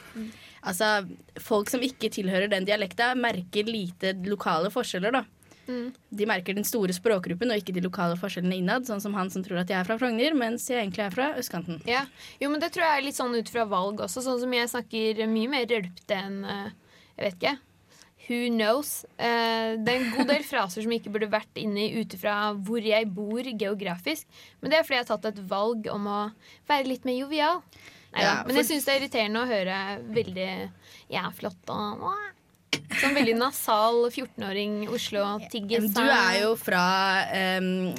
Altså, 0.61 1.07
folk 1.40 1.71
som 1.73 1.81
ikke 1.81 2.11
tilhører 2.12 2.50
den 2.52 2.67
dialekta, 2.69 3.14
merker 3.17 3.64
lite 3.64 4.11
lokale 4.29 4.69
forskjeller, 4.69 5.14
da. 5.17 5.23
Mm. 5.71 5.95
De 6.21 6.27
merker 6.27 6.57
den 6.59 6.67
store 6.67 6.95
språkgruppen 6.97 7.53
og 7.55 7.61
ikke 7.62 7.75
de 7.77 7.85
lokale 7.85 8.19
forskjellene 8.19 8.59
innad, 8.59 8.89
sånn 8.89 9.03
som 9.05 9.15
han 9.15 9.31
som 9.31 9.45
tror 9.47 9.62
at 9.62 9.71
jeg 9.71 9.79
er 9.79 9.87
fra 9.87 9.97
Frogner, 10.00 10.35
mens 10.39 10.67
jeg 10.71 10.81
egentlig 10.83 11.05
er 11.07 11.15
fra 11.15 11.29
østkanten. 11.39 11.79
Ja. 11.89 12.05
Jo, 12.43 12.50
men 12.50 12.62
det 12.62 12.73
tror 12.75 12.89
jeg 12.89 12.99
er 12.99 13.07
litt 13.07 13.19
sånn 13.21 13.37
ut 13.39 13.53
fra 13.55 13.67
valg 13.71 14.03
også. 14.03 14.25
Sånn 14.27 14.41
som 14.43 14.55
jeg 14.57 14.71
snakker 14.73 15.21
mye 15.31 15.50
mer 15.53 15.69
rølpete 15.71 16.19
enn 16.19 16.41
eh, 16.45 16.71
Jeg 17.17 17.27
vet 17.29 17.39
ikke. 17.39 17.59
Who 18.31 18.41
knows? 18.53 18.91
Eh, 19.19 19.77
det 19.81 19.95
er 19.95 20.03
en 20.03 20.12
god 20.15 20.29
del 20.31 20.45
fraser 20.53 20.85
som 20.85 20.93
ikke 20.95 21.11
burde 21.15 21.31
vært 21.33 21.57
inni 21.59 21.89
ut 21.99 22.15
ifra 22.19 22.35
hvor 22.55 22.83
jeg 22.85 23.09
bor 23.15 23.43
geografisk. 23.43 24.27
Men 24.61 24.71
det 24.71 24.79
er 24.81 24.85
fordi 24.87 24.99
jeg 25.00 25.07
har 25.07 25.12
tatt 25.15 25.31
et 25.33 25.41
valg 25.50 25.89
om 25.91 26.07
å 26.11 26.21
være 26.71 26.91
litt 26.91 27.09
mer 27.09 27.19
jovial. 27.23 27.62
Nei, 28.11 28.25
Ja, 28.27 28.41
Men 28.47 28.57
jeg 28.59 28.67
syns 28.67 28.87
det 28.87 28.93
er 28.93 29.00
irriterende 29.05 29.43
å 29.45 29.47
høre 29.50 29.75
veldig 30.11 30.50
Ja, 31.15 31.29
flott 31.35 31.71
og 31.71 32.07
Sånn 33.00 33.17
veldig 33.17 33.37
nasal 33.41 34.05
14-åring 34.11 34.89
Oslo-tigger. 34.93 35.87
Du 35.95 36.03
er 36.05 36.41
jo 36.43 36.55
fra 36.61 36.85
um, 37.59 37.91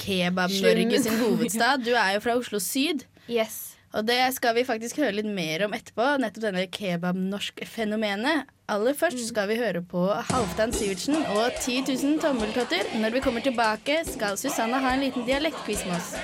Kebab-Norge 0.00 1.00
sin 1.04 1.18
hovedstad. 1.20 1.84
Du 1.84 1.92
er 1.92 2.16
jo 2.16 2.24
fra 2.24 2.36
Oslo 2.40 2.60
syd. 2.62 3.06
Yes. 3.28 3.74
Og 3.94 4.06
det 4.08 4.18
skal 4.34 4.56
vi 4.56 4.66
faktisk 4.66 4.98
høre 5.02 5.14
litt 5.20 5.30
mer 5.30 5.66
om 5.66 5.74
etterpå. 5.76 6.16
Nettopp 6.22 6.48
denne 6.48 6.66
kebab-norsk-fenomenet. 6.74 8.50
Aller 8.74 8.96
først 8.96 9.20
skal 9.28 9.50
vi 9.50 9.58
høre 9.60 9.84
på 9.84 10.06
Halvdan 10.30 10.72
Sivertsen 10.74 11.20
og 11.36 11.52
10 11.60 11.84
000 11.92 12.22
tommeltotter. 12.24 12.88
Når 12.98 13.18
vi 13.18 13.22
kommer 13.26 13.44
tilbake, 13.44 14.00
skal 14.08 14.40
Susanna 14.40 14.80
ha 14.82 14.96
en 14.96 15.04
liten 15.04 15.28
dialektquiz 15.28 15.84
med 15.86 15.98
oss. 16.00 16.14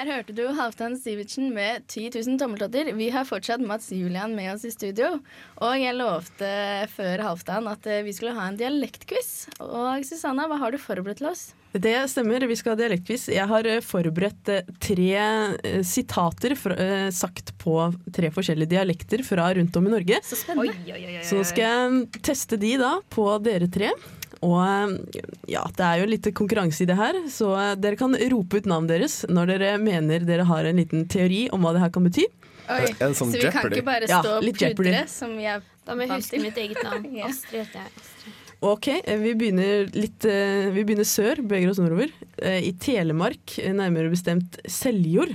Der 0.00 0.08
hørte 0.08 0.32
du 0.32 0.46
Halvdan 0.56 0.94
Sivertsen 0.96 1.50
med 1.52 1.82
10 1.92 2.06
000 2.24 2.38
tommeltotter. 2.40 2.88
Vi 2.96 3.10
har 3.12 3.26
fortsatt 3.28 3.60
Mats 3.60 3.90
Julian 3.92 4.32
med 4.32 4.54
oss 4.54 4.62
i 4.64 4.70
studio. 4.72 5.10
Og 5.60 5.74
jeg 5.76 5.92
lovte 5.98 6.52
før 6.88 7.20
Halvdan 7.26 7.66
at 7.68 7.84
eh, 7.84 8.00
vi 8.06 8.14
skulle 8.16 8.32
ha 8.32 8.46
en 8.48 8.56
dialektquiz. 8.56 9.50
Og 9.60 10.06
Susanna, 10.08 10.46
hva 10.48 10.56
har 10.62 10.72
du 10.72 10.78
forberedt 10.80 11.20
til 11.20 11.28
oss? 11.28 11.42
Det 11.76 11.92
stemmer, 12.08 12.46
vi 12.48 12.56
skal 12.56 12.72
ha 12.72 12.80
dialektquiz. 12.80 13.26
Jeg 13.28 13.44
har 13.50 13.68
eh, 13.68 13.82
forberedt 13.84 14.48
eh, 14.54 14.70
tre 14.80 15.82
sitater 15.84 16.56
fra, 16.56 16.78
sagt 17.12 17.52
på 17.60 17.76
tre 18.08 18.32
forskjellige 18.32 18.72
dialekter 18.72 19.26
fra 19.26 19.50
rundt 19.60 19.76
om 19.76 19.90
i 19.90 19.92
Norge. 19.98 20.22
Så 20.24 20.40
spennende. 20.46 21.20
Så 21.28 21.42
nå 21.42 21.44
skal 21.52 21.66
jeg 21.66 22.24
teste 22.24 22.56
de 22.64 22.72
da 22.80 22.94
på 23.12 23.28
dere 23.44 23.68
tre. 23.68 23.92
Og 24.46 24.94
ja, 25.50 25.62
det 25.76 25.84
er 25.84 26.00
jo 26.00 26.06
litt 26.08 26.28
konkurranse 26.36 26.84
i 26.84 26.88
det 26.88 26.96
her, 26.96 27.18
så 27.28 27.50
dere 27.76 27.98
kan 28.00 28.16
rope 28.32 28.60
ut 28.62 28.68
navnet 28.70 28.94
deres 28.94 29.18
når 29.28 29.50
dere 29.52 29.72
mener 29.82 30.24
dere 30.24 30.46
har 30.48 30.64
en 30.70 30.80
liten 30.80 31.04
teori 31.12 31.42
om 31.52 31.60
hva 31.66 31.74
det 31.76 31.82
her 31.84 31.92
kan 31.92 32.06
bety. 32.08 32.24
Oi, 32.70 32.86
sånn 33.00 33.14
så 33.18 33.30
vi 33.34 33.50
kan 33.50 33.66
ikke 33.66 33.84
bare 33.84 34.08
Ja, 34.08 34.20
stå 34.22 34.36
og 34.38 34.44
litt 34.46 34.60
Jeopardy. 34.62 34.94
som 35.10 35.32
jeg 35.42 35.60
Da 35.84 35.96
må 35.98 36.04
jeg 36.06 36.12
huske 36.14 36.38
mitt 36.40 36.60
eget 36.60 36.80
navn. 36.86 37.08
Ja. 37.18 37.26
Astrid 37.26 37.64
heter 37.64 37.80
jeg. 37.82 37.92
Astrid. 37.98 38.36
Ok, 38.70 38.86
eh, 39.00 39.16
vi 39.18 39.32
begynner 39.40 39.88
litt 39.96 40.24
eh, 40.28 40.68
Vi 40.70 40.84
begynner 40.84 41.08
sør, 41.08 41.40
beveger 41.42 41.72
oss 41.72 41.80
nordover. 41.80 42.12
Eh, 42.38 42.60
I 42.68 42.72
Telemark, 42.78 43.56
nærmere 43.74 44.12
bestemt 44.12 44.60
Seljord. 44.70 45.32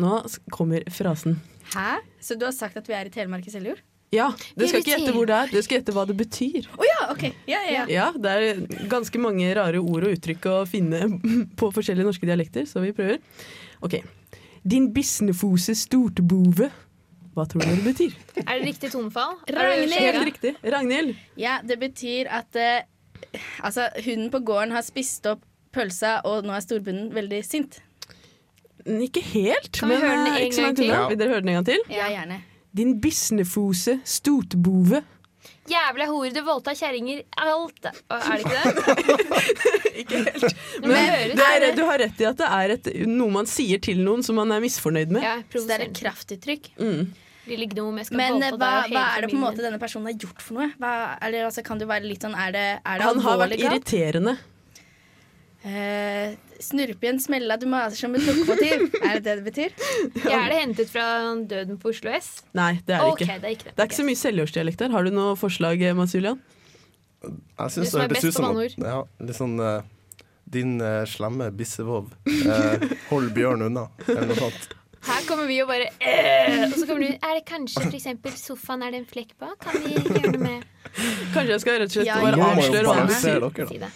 Nå 0.00 0.24
kommer 0.50 0.82
frasen. 0.90 1.38
Hæ? 1.76 2.00
Så 2.20 2.34
du 2.40 2.46
har 2.48 2.56
sagt 2.56 2.76
at 2.80 2.88
vi 2.90 2.96
er 2.96 3.06
i 3.06 3.12
Telemark 3.14 3.46
i 3.46 3.52
Seljord? 3.54 3.84
Ja, 4.14 4.28
Du 4.54 4.64
skal 4.68 4.82
ikke 4.82 4.94
gjette 4.94 5.14
hvor 5.16 5.28
det 5.28 5.36
er, 5.36 5.52
du 5.52 5.60
skal 5.64 5.80
gjette 5.80 5.94
hva 5.96 6.04
det 6.08 6.16
betyr. 6.18 6.68
Å 6.78 6.86
ja, 6.88 6.98
OK. 7.12 7.24
Ja, 7.50 7.60
ja, 7.66 7.72
ja. 7.74 7.84
Ja, 7.90 8.06
det 8.14 8.34
er 8.34 8.62
ganske 8.90 9.20
mange 9.22 9.50
rare 9.58 9.82
ord 9.82 10.06
og 10.06 10.16
uttrykk 10.16 10.48
å 10.52 10.56
finne 10.70 11.04
på 11.60 11.70
forskjellige 11.74 12.08
norske 12.08 12.28
dialekter, 12.28 12.68
så 12.70 12.82
vi 12.84 12.94
prøver. 12.96 13.20
Ok. 13.84 13.98
Din 14.64 14.90
bisnefose 14.96 15.74
stortbove. 15.76 16.70
Hva 17.34 17.44
tror 17.50 17.64
dere 17.66 17.80
det 17.80 17.88
betyr? 17.88 18.12
Er 18.44 18.60
det 18.60 18.68
riktig 18.68 18.92
tonefall? 18.94 19.40
Ragnhild! 19.50 19.96
Helt 19.98 20.28
riktig. 20.30 20.54
Ragnhild. 20.62 21.16
Ja, 21.40 21.58
det 21.66 21.80
betyr 21.82 22.30
at 22.30 22.54
uh, 22.54 23.40
altså, 23.58 23.88
hunden 24.04 24.30
på 24.30 24.38
gården 24.46 24.76
har 24.76 24.86
spist 24.86 25.26
opp 25.26 25.42
pølsa, 25.74 26.20
og 26.28 26.46
nå 26.46 26.54
er 26.54 26.62
storbunden 26.62 27.10
veldig 27.16 27.42
sint. 27.42 27.80
Ikke 28.84 29.22
helt, 29.32 29.72
Kan 29.74 29.90
vi 29.90 29.96
men 29.96 30.04
høre 30.04 30.16
den 30.20 30.26
eh, 30.28 30.34
en 30.36 30.46
ikke 30.46 30.54
så 30.54 30.60
gang 30.60 30.68
langt 30.68 30.78
til? 30.82 30.90
Ja. 30.92 31.04
Vil 31.08 31.18
dere 31.20 31.32
høre 31.32 31.42
den 31.44 31.50
en 31.54 31.58
gang 31.58 31.68
til? 31.70 31.86
Ja, 31.90 32.08
gjerne. 32.12 32.40
Din 32.74 32.96
bisnefose 33.00 34.00
stotbove. 34.04 35.04
Jævla 35.68 36.06
hore, 36.10 36.30
du 36.34 36.40
voldtar 36.44 36.76
kjerringer. 36.76 37.22
Alt. 37.40 37.86
Er 37.86 38.32
det 38.32 38.40
ikke 38.42 38.54
det? 38.54 39.34
Ikke 40.02 40.20
helt. 40.26 40.56
Men 40.82 40.90
Men 40.90 41.36
det 41.38 41.44
er, 41.46 41.66
du 41.76 41.84
har 41.86 42.00
rett 42.02 42.20
i 42.20 42.26
at 42.28 42.40
det 42.40 42.48
er 42.56 42.72
et, 42.74 42.88
noe 43.08 43.30
man 43.32 43.46
sier 43.48 43.80
til 43.80 44.00
noen 44.04 44.24
som 44.26 44.36
man 44.40 44.50
er 44.52 44.60
misfornøyd 44.64 45.12
med. 45.14 45.22
Ja, 45.24 45.36
Så 45.54 45.64
det 45.68 45.76
er 45.78 45.86
et 45.86 45.94
kraftuttrykk. 45.96 46.72
Mm. 46.80 47.12
Gnom, 47.44 48.00
Men 48.16 48.40
hva, 48.56 48.70
hva 48.88 49.02
er 49.14 49.24
det 49.24 49.28
på 49.28 49.36
en 49.36 49.42
måte 49.42 49.60
denne 49.60 49.78
personen 49.80 50.08
har 50.08 50.16
gjort 50.16 50.40
for 50.40 50.58
noe? 50.58 50.70
Hva, 50.80 50.92
eller, 51.20 51.44
altså, 51.50 51.64
kan 51.64 51.80
det 51.80 51.88
være 51.90 52.08
litt 52.08 52.24
sånn, 52.24 52.34
Er 52.34 52.54
det, 52.56 52.66
er 52.80 53.00
det 53.00 53.08
Han 53.08 53.20
har 53.24 53.40
vært 53.44 53.60
irriterende. 53.60 54.36
Eh, 55.64 56.34
snurpe 56.64 57.06
i 57.06 57.10
en 57.12 57.20
smella 57.22 57.56
du 57.60 57.66
maser 57.70 58.00
som 58.00 58.16
et 58.16 58.24
lokomotiv. 58.26 58.86
er 59.00 59.18
det 59.18 59.24
det 59.26 59.36
det 59.40 59.44
betyr? 59.48 59.74
Ja, 60.24 60.40
er 60.44 60.52
det 60.52 60.60
hentet 60.60 60.92
fra 60.92 61.06
Døden 61.50 61.78
på 61.80 61.92
Oslo 61.92 62.12
S? 62.14 62.30
Nei, 62.56 62.74
det 62.86 62.96
er 62.96 63.04
det 63.04 63.14
ikke. 63.14 63.28
ikke. 63.28 63.40
det 63.40 63.48
er 63.48 63.56
ikke 63.56 63.68
det. 63.70 63.74
Det 63.74 63.84
er 63.84 63.90
ikke 63.90 64.00
så 64.00 64.08
mye 64.08 64.22
selvjordsdialekt 64.24 64.84
her. 64.86 64.94
Har 64.94 65.06
du 65.06 65.14
noe 65.14 65.34
forslag, 65.38 65.84
Mads 65.84 66.00
Mats 66.00 66.16
Julian? 66.18 66.40
Jeg 67.24 67.74
syns 67.74 67.92
det 67.92 68.04
hørtes 68.04 68.24
ut 68.28 68.36
som 68.36 68.58
ja, 68.60 69.00
litt 69.24 69.38
sånn 69.38 69.54
uh, 69.56 69.78
Din 70.44 70.76
uh, 70.82 71.02
slemme 71.08 71.48
bissevov. 71.56 72.10
uh, 72.28 72.88
hold 73.10 73.30
bjørn 73.36 73.68
unna, 73.70 73.88
eller 74.08 74.28
noe 74.28 74.40
sånt. 74.42 74.74
Her 75.04 75.26
kommer 75.28 75.44
vi 75.48 75.58
og 75.60 75.68
bare 75.68 75.90
øh, 76.00 76.62
Og 76.70 76.78
så 76.78 76.86
kommer 76.88 77.02
du 77.04 77.10
Er 77.12 77.34
det 77.36 77.42
kanskje 77.44 77.90
eksempel 77.90 78.32
sofaen 78.40 78.86
er 78.86 78.94
det 78.94 79.02
en 79.02 79.10
flekk 79.10 79.34
på? 79.36 79.50
Kan 79.60 79.84
vi 79.84 79.98
gjøre 79.98 80.32
noe 80.32 80.40
med 80.40 80.64
Kanskje 81.34 81.50
jeg 81.50 81.64
skal 81.64 81.76
rett 81.82 81.90
og 81.90 81.96
slett 81.98 82.08
Ja, 82.08 82.20
bare 82.24 82.48
avsløre 82.54 82.86
hva 82.88 82.94
du 82.96 83.02
balansere 83.02 83.90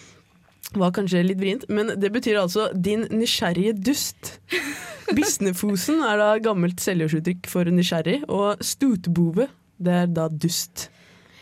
Var 0.76 0.92
kanskje 0.92 1.24
litt 1.24 1.40
vrient, 1.40 1.64
men 1.72 1.94
det 1.96 2.10
betyr 2.12 2.42
altså 2.42 2.68
'din 2.74 3.06
nysgjerrige 3.08 3.72
dust'. 3.80 4.34
Bisnefosen 5.16 6.02
er 6.04 6.20
da 6.20 6.28
gammelt 6.44 6.82
seljordsuttrykk 6.84 7.48
for 7.48 7.64
nysgjerrig, 7.72 8.20
og 8.28 8.60
stutbove, 8.60 9.48
det 9.80 9.94
er 10.02 10.06
da 10.12 10.28
dust. 10.28 10.90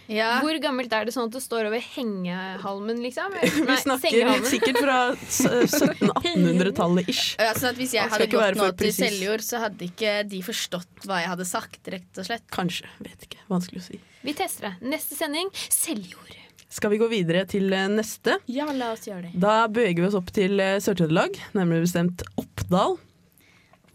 Ja. 0.06 0.36
Hvor 0.42 0.54
gammelt 0.62 0.92
er 0.94 1.08
det 1.08 1.14
sånn 1.16 1.26
at 1.26 1.34
det 1.34 1.42
står 1.42 1.66
over 1.66 1.82
hengehalmen, 1.82 3.00
liksom? 3.02 3.34
Vi 3.70 3.76
snakker 3.82 4.44
sikkert 4.46 4.78
fra 4.78 4.98
1700-1800-tallet 5.18 7.10
ish. 7.10 7.34
Ja, 7.42 7.50
sånn 7.58 7.72
at 7.72 7.80
Hvis 7.80 7.96
jeg 7.96 8.06
hadde 8.12 8.30
gått 8.30 8.60
nå 8.60 8.70
til. 8.78 8.92
Seljord, 8.94 9.42
så 9.42 9.64
hadde 9.66 9.82
ikke 9.88 10.20
de 10.30 10.42
forstått 10.46 11.06
hva 11.08 11.16
jeg 11.24 11.32
hadde 11.34 11.46
sagt, 11.48 11.82
rett 11.96 12.22
og 12.22 12.24
slett. 12.28 12.46
Kanskje, 12.54 12.86
vet 13.02 13.26
ikke. 13.26 13.42
Vanskelig 13.50 13.82
å 13.82 13.86
si. 13.90 13.98
Vi 14.26 14.32
tester 14.38 14.70
det. 14.70 14.74
Neste 14.94 15.18
sending 15.18 15.50
Seljord. 15.66 16.45
Skal 16.72 16.90
vi 16.90 16.98
gå 16.98 17.06
videre 17.10 17.44
til 17.48 17.70
eh, 17.72 17.86
neste? 17.92 18.38
Ja, 18.50 18.66
la 18.74 18.90
oss 18.94 19.06
gjøre 19.06 19.28
det. 19.28 19.34
Da 19.42 19.66
beveger 19.70 20.02
vi 20.02 20.08
oss 20.08 20.16
opp 20.18 20.32
til 20.34 20.58
eh, 20.62 20.78
Sør-Trøndelag, 20.82 21.38
nærmere 21.54 21.84
bestemt 21.86 22.24
Oppdal. 22.40 22.98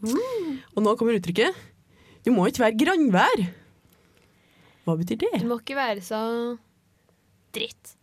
Og 0.02 0.80
nå 0.82 0.96
kommer 0.98 1.20
uttrykket 1.20 1.68
'du 2.22 2.30
må 2.34 2.46
ikke 2.50 2.62
være 2.62 2.78
grandvær'. 2.78 3.48
Hva 4.86 4.94
betyr 4.98 5.18
det? 5.24 5.32
Du 5.42 5.48
må 5.50 5.58
ikke 5.62 5.78
være 5.78 6.02
så 6.06 6.22
dritt. 7.54 7.96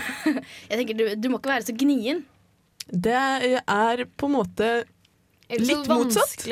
Jeg 0.70 0.74
tenker, 0.74 0.94
du, 0.98 1.04
du 1.14 1.28
må 1.30 1.38
ikke 1.38 1.52
være 1.54 1.66
så 1.68 1.74
gnien. 1.78 2.24
Det 2.90 3.14
er 3.14 4.04
på 4.18 4.26
en 4.26 4.34
måte 4.34 4.70
litt 5.54 5.90
motsatt. 5.90 6.46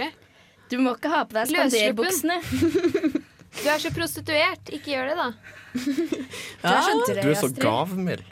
Du 0.70 0.78
må 0.82 0.94
ikke 0.94 1.10
ha 1.10 1.25
på 1.26 1.38
deg 1.38 1.50
spanderbuksene. 1.50 2.38
Du 3.58 3.68
er 3.72 3.80
så 3.82 3.90
prostituert, 3.94 4.70
ikke 4.72 4.94
gjør 4.94 5.10
det, 5.10 5.16
da. 5.18 5.28
Du 6.62 6.68
er 6.68 6.82
så 6.82 6.98
drøy, 7.06 7.22
Du 7.22 7.28
er 7.30 7.38
så 7.38 7.50
gavmild. 7.54 8.24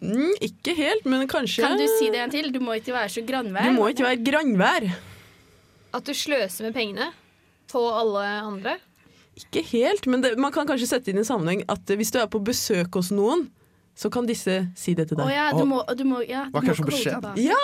Mm, 0.00 0.32
ikke 0.40 0.72
helt, 0.78 1.04
men 1.04 1.26
kanskje 1.28 1.60
Kan 1.60 1.76
du 1.76 1.84
si 1.98 2.08
det 2.12 2.22
en 2.22 2.32
til? 2.32 2.48
Du 2.54 2.60
må 2.64 2.78
ikke 2.78 2.94
være 2.96 3.10
så 3.12 3.24
grannvær. 3.26 3.68
Du 3.68 3.76
må 3.76 3.90
ikke 3.92 4.06
være 4.06 4.22
grannvær. 4.24 4.86
At 5.96 6.06
du 6.06 6.14
sløser 6.16 6.68
med 6.68 6.76
pengene 6.76 7.10
på 7.70 7.82
alle 7.92 8.24
andre. 8.40 8.76
Ikke 9.40 9.62
helt, 9.70 10.06
men 10.10 10.24
det, 10.24 10.34
man 10.40 10.52
kan 10.54 10.68
kanskje 10.68 10.88
sette 10.88 11.12
inn 11.12 11.20
i 11.20 11.26
sammenheng 11.26 11.62
at 11.70 11.92
hvis 11.96 12.12
du 12.14 12.18
er 12.20 12.28
på 12.32 12.40
besøk 12.44 12.96
hos 12.98 13.10
noen, 13.14 13.46
så 13.96 14.08
kan 14.12 14.26
disse 14.28 14.54
si 14.78 14.94
det 14.96 15.08
til 15.10 15.18
Å 15.18 15.26
deg. 15.26 15.34
ja, 15.34 15.46
du 15.52 15.66
må, 15.68 15.82
du 15.96 16.04
må, 16.08 16.22
ja, 16.24 16.46
du 16.48 16.56
Hva 16.56 16.62
er 16.62 16.70
kanskje 16.70 16.86
beskjed? 16.88 17.28
Ja, 17.44 17.60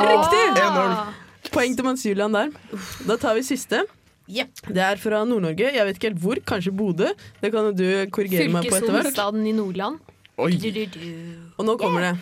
riktig! 0.00 0.42
1-0. 0.64 0.96
Poeng 1.52 1.76
til 1.76 1.86
Mans 1.86 2.04
Julian 2.06 2.34
der. 2.34 2.54
Da 3.04 3.18
tar 3.20 3.36
vi 3.36 3.44
siste. 3.44 3.82
Det 4.26 4.80
er 4.80 5.00
fra 5.00 5.24
Nord-Norge. 5.28 5.72
Jeg 5.74 5.88
vet 5.88 5.98
ikke 5.98 6.10
helt 6.12 6.22
hvor. 6.22 6.40
Kanskje 6.48 6.72
Bodø. 6.76 7.10
Det 7.42 7.50
kan 7.52 7.72
du 7.76 7.86
korrigere 8.14 8.48
meg 8.52 8.68
på 8.68 8.78
etter 8.78 8.88
hvert. 8.88 9.10
Fylkeshovedstaden 9.10 9.44
i 9.50 9.52
Nordland. 9.56 10.00
Oi. 10.40 10.56
Og 11.58 11.66
nå 11.68 11.76
kommer 11.78 12.08
det. 12.08 12.14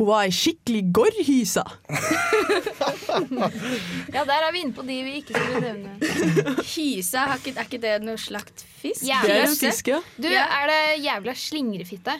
Hun 0.00 0.06
var 0.08 0.24
ei 0.24 0.32
skikkelig 0.32 0.84
gorrhysa. 0.96 1.64
Ja, 4.10 4.22
der 4.24 4.44
er 4.46 4.52
vi 4.54 4.62
inne 4.62 4.72
på 4.74 4.84
de 4.86 4.96
vi 5.04 5.16
ikke 5.18 5.34
skulle 5.34 5.60
nevne. 5.64 6.60
Hyse, 6.62 7.18
er 7.20 7.64
ikke 7.64 7.80
det 7.82 7.96
noe 8.04 8.18
slakt 8.20 8.62
fisk? 8.80 9.02
Det 9.02 9.34
er 9.34 9.48
en 9.48 9.56
fisk, 9.58 9.90
ja. 9.90 9.98
Du, 10.16 10.28
er 10.30 10.70
det 10.70 10.80
jævla 11.04 11.34
slingrefitte? 11.36 12.14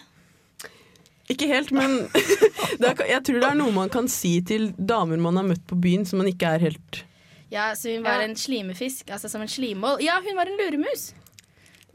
Ikke 1.30 1.46
helt, 1.46 1.70
men 1.74 2.08
det 2.80 2.90
er, 2.90 3.04
jeg 3.14 3.22
tror 3.26 3.38
det 3.38 3.48
er 3.52 3.60
noe 3.60 3.74
man 3.74 3.92
kan 3.92 4.10
si 4.10 4.34
til 4.46 4.72
damer 4.74 5.20
man 5.22 5.38
har 5.38 5.46
møtt 5.46 5.62
på 5.70 5.78
byen 5.78 6.04
som 6.08 6.20
man 6.22 6.30
ikke 6.32 6.56
er 6.56 6.66
helt 6.66 7.04
Ja, 7.50 7.72
så 7.74 7.90
hun 7.94 8.04
var 8.06 8.20
Ja. 8.20 8.28
en 8.28 8.36
slimefisk, 8.36 9.10
altså 9.10 9.28
som 9.28 9.42
en 9.42 9.48
slimål. 9.48 10.00
Ja, 10.04 10.20
hun 10.24 10.36
var 10.36 10.46
en 10.46 10.56
luremus. 10.58 11.12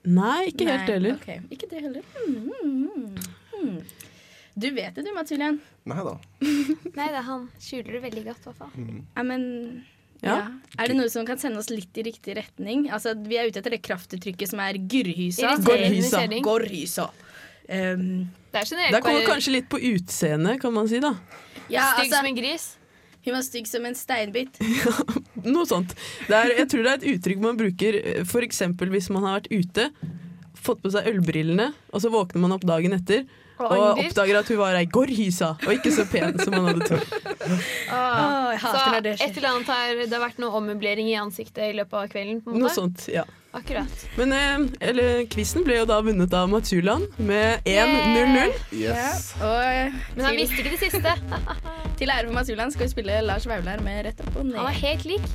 Nei, 0.06 0.52
ikke 0.52 0.68
helt 0.68 0.86
Nei, 0.86 0.94
heller. 0.94 1.16
Okay. 1.16 1.40
ikke 1.50 1.70
det 1.70 1.82
heller. 1.82 2.02
Mm, 2.28 2.52
mm, 2.64 3.16
mm. 3.64 3.80
Du 4.56 4.70
vet 4.72 4.96
det 4.96 5.04
du, 5.06 5.12
Mats 5.16 5.32
Julian. 5.32 5.58
Nei 5.86 6.04
da. 6.04 6.14
Nei, 6.98 7.08
det 7.10 7.18
er 7.18 7.26
han 7.28 7.50
skjuler 7.60 7.98
det 7.98 8.02
veldig 8.06 8.24
godt, 8.28 8.40
i 8.40 8.50
hvert 8.52 8.60
fall. 8.62 8.86
Ja, 9.16 9.24
men 9.24 9.44
ja. 10.22 10.36
Ja. 10.36 10.38
Er 10.80 10.88
det 10.92 10.96
noe 10.98 11.10
som 11.12 11.26
kan 11.28 11.38
sende 11.42 11.60
oss 11.60 11.70
litt 11.70 11.98
i 11.98 12.06
riktig 12.08 12.38
retning? 12.38 12.86
Altså, 12.94 13.14
Vi 13.28 13.38
er 13.38 13.50
ute 13.50 13.60
etter 13.60 13.76
det 13.76 13.82
kraftuttrykket 13.86 14.50
som 14.54 14.62
er 14.64 14.78
gurrhysa. 14.80 15.56
Irriterende 15.58 16.40
Gorrhysa. 16.46 17.10
Gorrhysa. 17.10 17.10
Um, 17.66 18.30
Det 18.54 18.62
er 18.62 18.66
generelt 18.70 18.94
Der 18.94 19.02
kommer 19.02 19.26
kanskje 19.26 19.52
litt 19.58 19.68
på 19.70 19.80
utseendet, 19.82 20.62
kan 20.62 20.74
man 20.74 20.88
si. 20.88 21.00
da 21.02 21.16
ja, 21.70 21.82
stygg 21.96 22.06
altså, 22.06 22.18
som 22.20 22.26
en 22.30 22.36
gris. 22.38 22.66
Hun 23.26 23.34
var 23.34 23.46
stygg 23.46 23.70
som 23.70 23.86
en 23.88 23.98
steinbit. 23.98 24.60
Noe 25.46 25.66
sånt. 25.70 25.96
Er, 26.30 26.54
jeg 26.62 26.70
tror 26.72 26.86
det 26.86 26.92
er 26.92 27.00
et 27.00 27.10
uttrykk 27.16 27.42
man 27.44 27.58
bruker 27.60 27.98
f.eks. 28.24 28.62
hvis 28.80 29.10
man 29.14 29.26
har 29.26 29.40
vært 29.40 29.52
ute, 29.54 29.90
fått 30.66 30.82
på 30.84 30.92
seg 30.94 31.10
ølbrillene, 31.12 31.72
og 31.94 32.04
så 32.04 32.12
våkner 32.14 32.46
man 32.46 32.56
opp 32.56 32.66
dagen 32.68 32.96
etter 32.98 33.26
Og 33.60 34.02
oppdager 34.02 34.40
at 34.42 34.52
hun 34.52 34.60
var 34.60 34.76
ei 34.80 34.88
gorrhysa, 34.92 35.54
og 35.64 35.72
ikke 35.78 35.94
så 35.96 36.06
pen 36.10 36.36
som 36.42 36.58
man 36.58 36.70
hadde 36.74 36.90
trodd. 36.90 37.16
Åh, 37.46 38.52
jeg 38.52 38.62
Så 38.66 38.84
et 39.00 39.38
eller 39.38 39.50
annet 39.54 39.72
har, 39.72 40.04
det 40.04 40.12
har 40.12 40.24
vært 40.26 40.44
noe 40.44 40.60
ommøblering 40.60 41.10
i 41.12 41.16
ansiktet 41.20 41.72
i 41.72 41.74
løpet 41.78 41.98
av 42.02 42.12
kvelden. 42.12 42.44
på 42.44 42.52
en 42.52 42.64
Noe 42.66 42.74
sånt, 42.74 43.08
ja. 43.12 43.24
Akkurat. 43.56 44.08
Men 44.20 44.34
eh, 44.36 44.90
eller, 44.90 45.22
quizen 45.32 45.64
ble 45.64 45.78
jo 45.78 45.86
da 45.88 46.02
vunnet 46.04 46.34
av 46.36 46.50
Matsuland 46.52 47.08
med 47.16 47.64
1-0-0. 47.64 48.52
Yes. 48.76 49.30
Og 49.40 49.62
eh, 49.64 49.96
Men 50.18 50.28
han 50.28 50.36
visste 50.36 50.60
ikke 50.60 50.74
det 50.76 50.82
siste. 50.84 51.16
til 52.00 52.12
ære 52.12 52.28
for 52.28 52.36
Mats 52.36 52.52
skal 52.52 52.84
vi 52.84 52.92
spille 52.92 53.22
Lars 53.24 53.48
Vaular 53.48 53.80
med 53.86 54.10
Rett 54.10 54.20
opp 54.26 54.42
og 54.42 54.50
ned. 54.50 54.60
Han 54.60 54.68
var 54.68 54.82
helt 54.82 55.08
lik. 55.08 55.30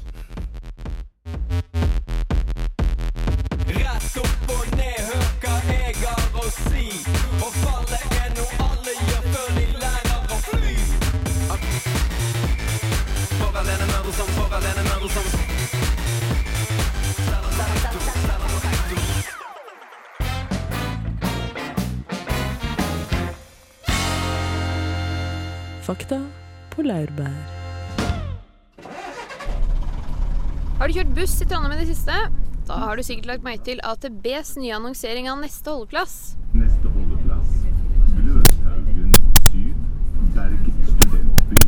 Fakta 25.90 26.20
på 26.70 26.84
laurbær. 26.86 27.32
Har 30.78 30.86
du 30.86 30.94
kjørt 30.94 31.10
buss 31.16 31.32
i 31.42 31.46
Trondheim 31.50 31.72
i 31.74 31.78
det 31.80 31.88
siste? 31.88 32.14
Da 32.68 32.76
har 32.78 32.94
du 32.94 33.02
sikkert 33.02 33.26
lagt 33.26 33.42
merke 33.42 33.64
til 33.66 33.82
AtBs 33.82 34.52
nye 34.60 34.76
annonsering 34.76 35.26
av 35.32 35.40
neste 35.42 35.66
holdeplass. 35.74 36.14
Neste 36.54 36.92
holdeplass 36.94 37.56
Gløshaugen 38.20 39.10
syd, 39.48 39.82
Berg 40.36 40.70
studentby, 40.92 41.58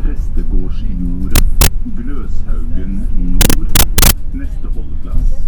Prestegårdsjordet, 0.00 1.70
Gløshaugen 2.00 2.98
nord. 3.36 3.86
Neste 4.34 4.74
holdeplass 4.74 5.38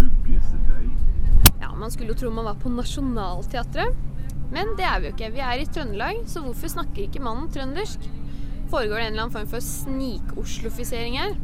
Buggesedøy. 0.00 0.88
Ja, 1.60 1.74
Man 1.76 1.92
skulle 1.92 2.16
jo 2.16 2.20
tro 2.24 2.32
man 2.32 2.48
var 2.48 2.56
på 2.64 2.72
Nationaltheatret, 2.72 3.92
men 4.54 4.72
det 4.78 4.86
er 4.88 5.00
vi 5.00 5.10
jo 5.10 5.14
ikke. 5.16 5.32
Vi 5.34 5.44
er 5.44 5.60
i 5.60 5.68
Trøndelag, 5.68 6.22
så 6.30 6.42
hvorfor 6.44 6.72
snakker 6.72 7.04
ikke 7.04 7.22
mannen 7.24 7.50
trøndersk? 7.52 8.08
Foregår 8.72 9.00
det 9.00 9.04
en 9.06 9.12
eller 9.12 9.26
annen 9.26 9.36
form 9.36 9.50
for 9.50 9.64
snik-oslofisering 9.64 11.18
her? 11.20 11.36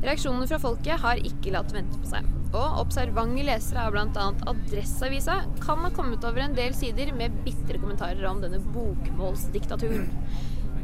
Reaksjonene 0.00 0.48
fra 0.48 0.58
folket 0.62 1.02
har 1.02 1.20
ikke 1.26 1.52
latt 1.54 1.74
vente 1.76 1.98
på 2.00 2.08
seg. 2.08 2.26
Og 2.50 2.78
observante 2.82 3.44
lesere 3.46 3.84
av 3.86 3.94
bl.a. 3.94 4.28
Adresseavisa 4.50 5.36
kan 5.62 5.84
ha 5.84 5.90
kommet 5.94 6.24
over 6.26 6.42
en 6.42 6.56
del 6.56 6.74
sider 6.74 7.12
med 7.14 7.36
bitre 7.44 7.78
kommentarer 7.78 8.24
om 8.30 8.40
denne 8.42 8.62
bokmålsdiktaturen. 8.72 10.08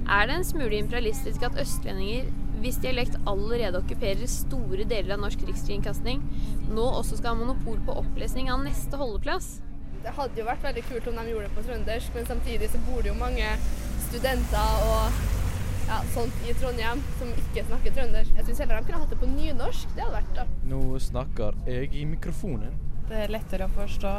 Er 0.07 0.29
det 0.29 0.37
en 0.37 0.47
smule 0.47 0.79
imperialistisk 0.79 1.43
at 1.49 1.57
østlendinger, 1.59 2.29
hvis 2.63 2.79
dialekt 2.83 3.17
allerede 3.27 3.81
okkuperer 3.83 4.31
store 4.31 4.87
deler 4.87 5.17
av 5.17 5.25
norsk 5.25 5.43
rikskringkasting, 5.49 6.23
nå 6.71 6.85
også 7.01 7.19
skal 7.19 7.35
ha 7.35 7.41
monopol 7.41 7.81
på 7.89 7.97
opplesning 8.05 8.53
av 8.53 8.63
neste 8.63 9.01
holdeplass? 9.01 9.57
Det 10.07 10.13
hadde 10.15 10.39
jo 10.39 10.45
vært 10.47 10.63
veldig 10.63 10.83
kult 10.87 11.07
om 11.11 11.17
de 11.19 11.31
gjorde 11.33 11.49
det 11.49 11.55
på 11.57 11.63
trøndersk, 11.67 12.13
men 12.15 12.29
samtidig 12.29 12.69
så 12.71 12.79
bor 12.87 13.01
det 13.03 13.11
jo 13.11 13.17
mange 13.19 13.49
studenter 14.05 14.85
og 14.87 15.17
ja, 15.89 15.97
sånt 16.15 16.47
i 16.47 16.55
Trondheim 16.61 17.03
som 17.19 17.33
ikke 17.43 17.65
snakker 17.67 17.95
trøndersk. 17.97 18.35
Jeg 18.39 18.47
syns 18.47 18.63
heller 18.63 18.79
de 18.79 18.87
kunne 18.87 19.01
hatt 19.03 19.15
det 19.15 19.19
på 19.19 19.31
nynorsk. 19.33 19.97
Det 19.97 20.05
hadde 20.05 20.21
vært 20.21 20.37
da. 20.39 20.45
Nå 20.71 20.83
snakker 21.03 21.59
jeg 21.67 21.91
i 21.91 22.05
mikrofonen. 22.07 22.79
Det 23.11 23.19
er 23.25 23.35
lettere 23.35 23.67
å 23.67 23.75
forstå 23.75 24.15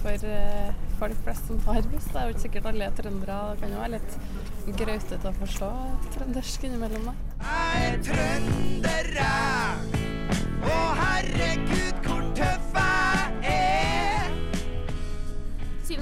for 0.00 0.28
eh, 0.34 0.84
folk 1.00 1.24
flest 1.24 1.48
som 1.48 1.60
tar 1.64 1.80
buss. 1.92 2.08
Det 2.12 2.20
er 2.20 2.28
jo 2.28 2.36
ikke 2.36 2.44
sikkert 2.46 2.68
alle 2.70 2.88
er 2.88 2.96
trøndere. 3.00 3.38
Det 3.54 3.64
kan 3.64 3.74
jo 3.74 3.82
være 3.82 3.94
litt 3.96 4.76
grautete 4.82 5.32
å 5.32 5.36
forstå 5.40 5.70
trøndersk 6.16 6.68
innimellom. 6.68 7.08
da. 7.08 7.16
Jeg 7.48 7.88
er 7.88 8.02
trønder, 8.10 9.12
jeg. 9.16 10.04
Å 10.60 10.80
herregud, 11.00 12.04
hvor 12.04 12.29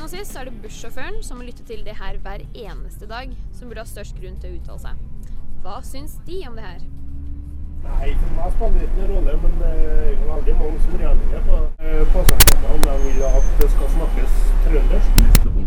og 0.08 0.12
sist 0.14 0.38
er 0.40 0.46
det 0.48 0.62
bussjåføren 0.62 1.18
som 1.20 1.36
må 1.36 1.44
lytte 1.44 1.64
til 1.68 1.82
det 1.84 1.92
her 1.98 2.16
hver 2.24 2.40
eneste 2.56 3.04
dag, 3.10 3.34
som 3.52 3.68
burde 3.68 3.82
ha 3.84 3.88
størst 3.90 4.16
grunn 4.16 4.38
til 4.40 4.54
å 4.54 4.56
uttale 4.56 4.80
seg. 4.80 5.02
Hva 5.60 5.74
syns 5.84 6.14
de 6.24 6.38
om 6.48 6.56
det 6.56 6.64
her? 6.64 6.86
Nei, 7.82 8.08
for 8.22 8.32
meg 8.38 8.54
spiller 8.54 8.78
det 8.78 8.88
ingen 8.88 9.12
rolle, 9.12 9.36
men 9.42 9.60
det 9.60 9.74
er 9.74 10.08
jo 10.14 10.30
veldig 10.30 10.54
mange 10.62 10.80
som 10.86 10.96
reagerer 11.02 11.44
på 11.50 11.60
det. 11.60 11.92
passasjerene 12.14 12.72
om 12.78 12.88
de 12.88 12.96
vil 13.04 13.26
at 13.28 13.52
det 13.60 13.70
skal 13.74 13.94
snakkes 13.98 14.40
trøndersk. 14.64 15.57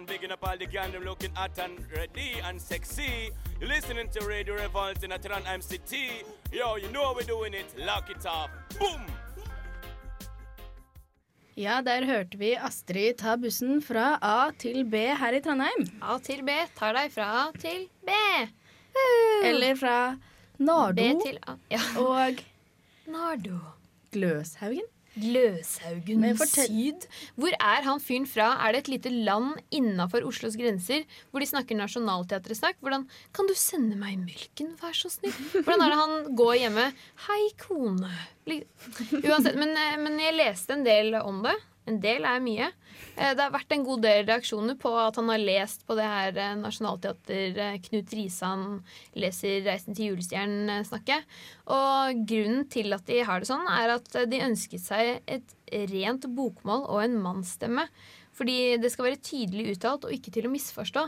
Man, 0.00 0.06
bigging 0.06 0.32
up 0.32 0.46
all 0.48 0.56
the 0.56 0.66
gang, 0.66 0.92
them 0.92 1.04
looking 1.04 1.34
hot 1.34 1.58
and 1.58 1.78
ready 1.94 2.40
and 2.44 2.60
sexy. 2.60 3.30
You're 3.60 3.68
listening 3.68 4.08
to 4.10 4.26
Radio 4.26 4.54
Revolt 4.54 5.02
in 5.04 5.10
Atran 5.10 5.42
MCT. 5.44 6.24
Yo, 6.52 6.76
you 6.76 6.88
know 6.90 7.12
we're 7.14 7.26
doing 7.26 7.54
it. 7.54 7.66
Lock 7.78 8.08
it 8.10 8.24
up. 8.24 8.50
Boom! 8.78 9.02
Ja, 11.54 11.82
der 11.82 12.04
hørte 12.06 12.38
vi 12.38 12.54
Astrid 12.56 13.18
ta 13.18 13.36
bussen 13.36 13.82
fra 13.82 14.18
A 14.22 14.50
til 14.58 14.84
B 14.84 14.94
her 15.20 15.36
i 15.36 15.40
Trondheim. 15.44 15.84
A 16.02 16.18
til 16.18 16.44
B 16.46 16.54
tar 16.78 16.96
deg 16.96 17.12
fra 17.12 17.26
A 17.42 17.44
til 17.58 17.88
B. 18.06 18.16
Eller 19.44 19.76
fra 19.76 19.98
Nardo 20.58 20.94
B 20.96 21.20
til 21.26 21.38
A. 21.46 21.58
Ja. 21.70 21.82
og 21.98 22.40
Nardo. 23.06 23.58
Gløshaugen? 24.12 24.88
Gløshaugen 25.20 26.24
Syd. 26.50 27.06
Hvor 27.36 27.54
er 27.54 27.86
han 27.86 28.02
fyren 28.02 28.26
fra? 28.28 28.50
Er 28.66 28.74
det 28.74 28.82
et 28.84 28.92
lite 28.94 29.12
land 29.12 29.60
innafor 29.74 30.26
Oslos 30.28 30.56
grenser 30.58 31.04
hvor 31.30 31.42
de 31.42 31.48
snakker 31.50 31.78
nasjonalteatresnakk? 31.78 32.80
Hvordan 32.80 33.06
Kan 33.36 33.50
du 33.50 33.54
sende 33.58 33.98
meg 34.00 34.18
melken, 34.22 34.74
vær 34.80 34.96
så 34.96 35.10
snill? 35.12 35.34
Hvordan 35.52 35.84
er 35.84 35.92
det 35.92 36.00
han 36.00 36.36
går 36.38 36.54
hjemme? 36.64 36.86
Hei, 37.26 37.42
kone. 37.60 38.12
Uansett, 38.50 39.56
men, 39.58 39.76
eh, 39.76 39.98
men 40.00 40.18
jeg 40.18 40.38
leste 40.38 40.74
en 40.74 40.86
del 40.86 41.14
om 41.20 41.42
det. 41.46 41.54
En 41.90 41.98
del 42.02 42.26
er 42.28 42.42
mye. 42.44 42.68
Eh, 43.16 43.32
Det 43.34 43.42
har 43.42 43.52
vært 43.54 43.74
en 43.74 43.84
god 43.86 44.04
del 44.04 44.24
reaksjoner 44.28 44.78
på 44.80 44.92
at 45.00 45.18
han 45.18 45.30
har 45.32 45.42
lest 45.42 45.82
på 45.88 45.96
det 45.98 46.06
her 46.06 46.38
Nasjonalteater 46.60 47.58
eh, 47.58 47.78
Knut 47.88 48.14
Risan 48.14 48.64
leser 49.18 49.64
'Reisen 49.66 49.96
til 49.96 50.12
julestjernen'-snakket. 50.12 51.26
Og 51.66 52.22
grunnen 52.30 52.68
til 52.70 52.94
at 52.94 53.06
de 53.10 53.20
har 53.26 53.42
det 53.42 53.50
sånn, 53.50 53.66
er 53.66 53.96
at 53.96 54.14
eh, 54.14 54.28
de 54.30 54.44
ønsket 54.46 54.84
seg 54.86 55.20
et 55.26 55.56
rent 55.90 56.26
bokmål 56.34 56.86
og 56.88 57.04
en 57.04 57.18
mannsstemme. 57.22 57.86
Fordi 58.34 58.78
det 58.80 58.92
skal 58.92 59.10
være 59.10 59.20
tydelig 59.26 59.74
uttalt 59.74 60.06
og 60.06 60.14
ikke 60.14 60.32
til 60.32 60.46
å 60.48 60.52
misforstå. 60.54 61.02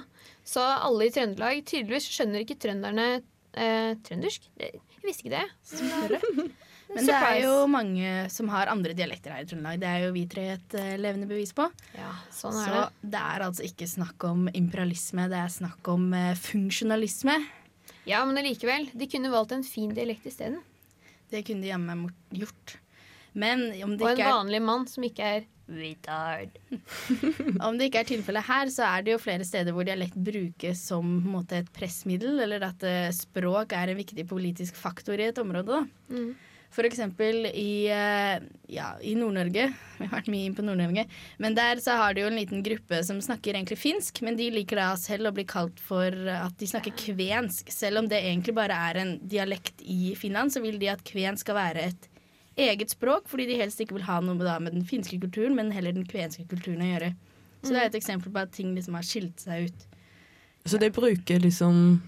Så 0.45 0.61
alle 0.61 1.07
i 1.07 1.15
Trøndelag 1.15 1.63
Tydeligvis 1.65 2.11
skjønner 2.13 2.43
ikke 2.43 2.59
trønderne 2.61 3.07
eh, 3.55 3.95
trøndersk. 4.05 4.51
Jeg 4.59 4.83
visste 5.07 5.29
ikke 5.29 5.39
det. 5.39 6.51
Men 6.93 7.09
det 7.09 7.17
er 7.17 7.39
jo 7.45 7.55
mange 7.71 8.11
som 8.33 8.51
har 8.53 8.71
andre 8.73 8.95
dialekter 8.97 9.33
her 9.35 9.45
i 9.45 9.49
Trøndelag. 9.49 9.81
Det 9.81 9.89
er 9.89 10.05
jo 10.05 10.13
vi 10.17 10.27
tre 10.31 10.45
et 10.57 10.77
uh, 10.77 10.91
levende 11.01 11.29
bevis 11.31 11.55
på. 11.57 11.69
Ja, 11.97 12.11
sånn 12.35 12.59
er 12.59 12.69
Så 12.69 12.75
det. 12.77 13.13
det 13.15 13.23
er 13.33 13.47
altså 13.47 13.67
ikke 13.69 13.89
snakk 13.89 14.29
om 14.29 14.45
imperialisme, 14.53 15.29
det 15.33 15.41
er 15.41 15.55
snakk 15.57 15.93
om 15.93 16.11
uh, 16.13 16.35
funksjonalisme. 16.39 17.39
Ja, 18.09 18.21
men 18.27 18.41
allikevel. 18.41 18.91
De 18.99 19.09
kunne 19.11 19.33
valgt 19.33 19.57
en 19.57 19.65
fin 19.67 19.93
dialekt 19.95 20.27
isteden. 20.29 20.61
Det 21.33 21.45
kunne 21.47 21.65
de 21.65 21.73
jammen 21.73 22.07
gjort. 22.35 22.77
Men 23.33 23.71
om 23.85 23.97
det 23.97 24.05
Og 24.05 24.11
en 24.11 24.19
ikke 24.19 24.29
er 24.29 24.37
vanlig 24.37 24.63
mann 24.65 24.87
som 24.91 25.07
ikke 25.07 25.29
er 25.39 25.49
retard. 25.73 26.57
Om 27.67 27.79
det 27.79 27.89
ikke 27.89 28.03
er 28.03 28.09
tilfellet 28.09 28.45
her, 28.45 28.71
så 28.75 28.85
er 28.89 29.05
det 29.05 29.15
jo 29.15 29.21
flere 29.23 29.47
steder 29.47 29.73
hvor 29.73 29.87
dialekt 29.87 30.19
brukes 30.21 30.83
som 30.91 31.07
en 31.07 31.35
måte, 31.37 31.63
et 31.63 31.71
pressmiddel, 31.73 32.43
eller 32.45 32.67
at 32.67 32.85
uh, 32.85 33.09
språk 33.15 33.73
er 33.79 33.93
en 33.93 34.01
viktig 34.01 34.27
politisk 34.29 34.77
faktor 34.77 35.21
i 35.23 35.31
et 35.31 35.41
område. 35.41 35.79
Da. 35.81 36.13
Mm. 36.13 36.35
For 36.73 36.89
eksempel 36.89 37.47
i, 37.51 37.85
eh, 37.93 38.45
ja, 38.73 38.87
i 39.05 39.13
Nord-Norge. 39.19 39.67
Vi 39.99 40.07
har 40.07 40.15
vært 40.15 40.31
mye 40.33 40.49
inn 40.49 40.55
på 40.57 40.65
Nord-Norge. 40.65 41.05
Men 41.43 41.57
der 41.59 41.83
så 41.85 41.99
har 42.01 42.15
de 42.15 42.25
jo 42.25 42.31
en 42.31 42.39
liten 42.39 42.63
gruppe 42.65 43.03
som 43.05 43.21
snakker 43.21 43.59
egentlig 43.59 43.81
finsk, 43.83 44.23
men 44.25 44.39
de 44.39 44.49
liker 44.55 44.81
da 44.81 44.93
selv 45.01 45.29
å 45.29 45.35
bli 45.37 45.45
kalt 45.49 45.83
for 45.85 46.17
at 46.33 46.57
de 46.61 46.71
snakker 46.71 46.97
kvensk. 46.97 47.69
Selv 47.73 48.01
om 48.01 48.09
det 48.09 48.23
egentlig 48.23 48.57
bare 48.57 48.79
er 48.91 49.03
en 49.03 49.13
dialekt 49.21 49.85
i 49.85 50.15
Finland, 50.19 50.55
så 50.55 50.65
vil 50.65 50.81
de 50.81 50.91
at 50.95 51.05
kvensk 51.07 51.45
skal 51.45 51.59
være 51.59 51.87
et 51.91 52.09
eget 52.57 52.93
språk, 52.93 53.29
fordi 53.29 53.47
de 53.49 53.61
helst 53.61 53.81
ikke 53.81 53.97
vil 53.97 54.09
ha 54.09 54.19
noe 54.25 54.37
med, 54.37 54.47
da, 54.49 54.59
med 54.61 54.77
den 54.77 54.85
finske 54.89 55.19
kulturen, 55.21 55.57
men 55.57 55.73
heller 55.73 55.95
den 55.97 56.09
kvenske 56.09 56.45
kulturen 56.49 56.85
å 56.85 56.91
gjøre. 56.91 57.13
Så 57.63 57.71
det 57.71 57.79
er 57.79 57.89
et 57.89 58.01
eksempel 58.01 58.33
på 58.35 58.43
at 58.43 58.53
ting 58.55 58.73
liksom 58.77 58.97
har 58.99 59.07
skilt 59.07 59.45
seg 59.45 59.69
ut. 59.69 59.87
Så 60.67 60.79
de 60.79 60.91
bruker 60.95 61.43
liksom 61.43 62.01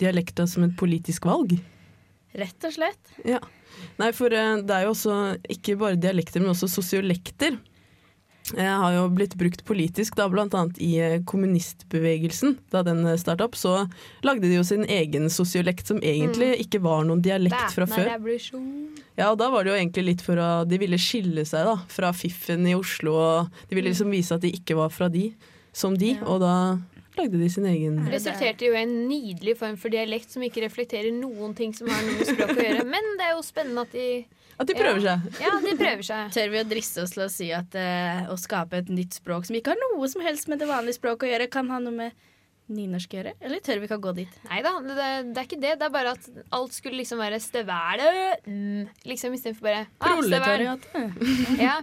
dialekter 0.00 0.46
som 0.48 0.64
et 0.66 0.76
politisk 0.78 1.26
valg? 1.28 1.56
Rett 2.36 2.64
og 2.68 2.72
slett. 2.74 3.14
Ja. 3.24 3.40
Nei, 3.98 4.12
for 4.12 4.32
eh, 4.34 4.56
det 4.66 4.74
er 4.74 4.84
jo 4.86 4.92
også 4.92 5.14
ikke 5.48 5.78
bare 5.80 5.96
dialekter, 6.00 6.42
men 6.44 6.52
også 6.52 6.68
sosiolekter. 6.70 7.56
Jeg 8.56 8.64
har 8.80 8.94
jo 8.94 9.02
blitt 9.12 9.34
brukt 9.36 9.60
politisk, 9.68 10.14
da, 10.16 10.24
annet 10.56 10.78
i 10.80 10.94
eh, 11.04 11.18
kommunistbevegelsen. 11.28 12.54
Da 12.72 12.82
den 12.86 13.02
starta 13.20 13.44
opp, 13.44 13.56
så 13.60 13.74
lagde 14.24 14.48
de 14.48 14.54
jo 14.56 14.64
sin 14.64 14.84
egen 14.88 15.28
sosiolekt, 15.32 15.86
som 15.90 15.98
egentlig 16.00 16.54
Mm. 16.54 16.60
ikke 16.64 16.80
var 16.80 17.04
noen 17.04 17.20
dialekt 17.22 17.74
fra 17.74 17.84
før. 17.86 18.08
Ja, 19.18 19.30
og 19.32 19.38
da 19.38 19.50
var 19.50 19.64
det 19.64 19.72
jo 19.72 19.78
egentlig 19.78 20.04
litt 20.04 20.22
for 20.22 20.36
å 20.36 20.64
De 20.68 20.78
ville 20.78 20.96
skille 20.96 21.44
seg 21.44 21.64
da, 21.66 21.76
fra 21.88 22.12
fiffen 22.12 22.66
i 22.66 22.74
Oslo, 22.74 23.14
og 23.16 23.50
de 23.68 23.74
ville 23.76 23.90
liksom 23.90 24.10
vise 24.10 24.32
at 24.34 24.40
de 24.40 24.52
ikke 24.52 24.76
var 24.76 24.88
fra 24.90 25.08
de, 25.08 25.32
som 25.72 25.96
de, 25.96 26.16
og 26.24 26.40
da 26.40 26.78
lagde 27.18 27.40
de 27.40 27.48
sin 27.52 27.66
egen 27.68 27.98
Det 28.04 28.14
resulterte 28.14 28.68
jo 28.68 28.74
i 28.76 28.82
en 28.82 28.94
nydelig 29.08 29.56
form 29.60 29.76
for 29.80 29.92
dialekt 29.92 30.32
som 30.34 30.44
ikke 30.46 30.64
reflekterer 30.64 31.12
noen 31.14 31.54
ting 31.58 31.74
som 31.76 31.90
har 31.92 32.04
noe 32.06 32.18
med 32.20 32.30
språk 32.30 32.54
å 32.56 32.64
gjøre. 32.64 32.86
Men 32.88 33.12
det 33.18 33.28
er 33.28 33.34
jo 33.36 33.44
spennende 33.46 33.84
at 33.86 33.94
de 33.96 34.08
At 34.58 34.70
de 34.70 34.74
prøver 34.78 35.04
ja. 35.04 35.18
seg. 35.18 35.42
Ja, 35.44 35.52
de 35.62 35.74
prøver 35.78 36.06
seg. 36.06 36.30
Tør 36.38 36.54
vi 36.54 36.62
å 36.62 36.68
driste 36.72 37.04
oss 37.04 37.14
til 37.14 37.26
å 37.26 37.30
si 37.32 37.50
at 37.54 37.76
eh, 37.78 38.24
å 38.32 38.38
skape 38.40 38.80
et 38.82 38.90
nytt 38.90 39.20
språk 39.20 39.46
som 39.50 39.58
ikke 39.58 39.74
har 39.74 39.82
noe 39.84 40.08
som 40.10 40.24
helst 40.24 40.50
med 40.50 40.62
det 40.62 40.70
vanlige 40.70 40.98
språket 40.98 41.28
å 41.28 41.32
gjøre, 41.34 41.52
kan 41.52 41.70
ha 41.74 41.78
noe 41.82 41.94
med 41.94 42.26
nynorsk 42.68 43.14
å 43.14 43.18
gjøre? 43.20 43.32
Eller 43.40 43.62
tør 43.64 43.80
vi 43.80 43.88
ikke 43.88 43.96
å 43.96 44.04
gå 44.08 44.12
dit? 44.18 44.34
Nei 44.48 44.58
da, 44.64 44.74
det, 44.84 44.96
det, 44.98 45.08
det 45.32 45.40
er 45.40 45.46
ikke 45.48 45.60
det. 45.62 45.72
Det 45.80 45.86
er 45.86 45.94
bare 45.94 46.12
at 46.16 46.28
alt 46.58 46.76
skulle 46.76 47.00
liksom 47.00 47.22
være 47.22 47.40
stevæle, 47.42 48.10
Mm, 48.48 48.88
liksom 49.08 49.34
istedenfor 49.36 49.64
bare 49.66 49.80
ah. 49.86 50.04
Proletariatet. 50.04 51.18
Ja, 51.60 51.78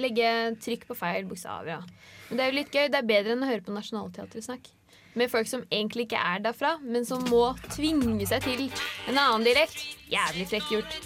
legge 0.00 0.30
trykk 0.62 0.88
på 0.88 0.96
feil 0.98 1.28
bokstav, 1.28 1.68
Ja. 1.70 1.82
Men 2.30 2.38
det 2.38 2.44
er 2.44 2.52
jo 2.52 2.58
litt 2.60 2.76
gøy. 2.76 2.86
Det 2.94 2.98
er 3.00 3.06
bedre 3.08 3.34
enn 3.34 3.42
å 3.42 3.48
høre 3.50 3.64
på 3.66 3.74
Nationaltheatret 3.74 4.46
snakke. 4.46 4.70
Med 5.18 5.30
folk 5.32 5.48
som 5.50 5.64
egentlig 5.74 6.06
ikke 6.06 6.20
er 6.22 6.42
derfra, 6.44 6.76
men 6.86 7.02
som 7.06 7.24
må 7.26 7.56
tvinge 7.74 8.26
seg 8.30 8.44
til 8.46 8.68
en 9.10 9.18
annen 9.18 9.42
dialekt. 9.46 9.82
Jævlig 10.12 10.46
frekk 10.52 10.68
gjort. 10.76 11.00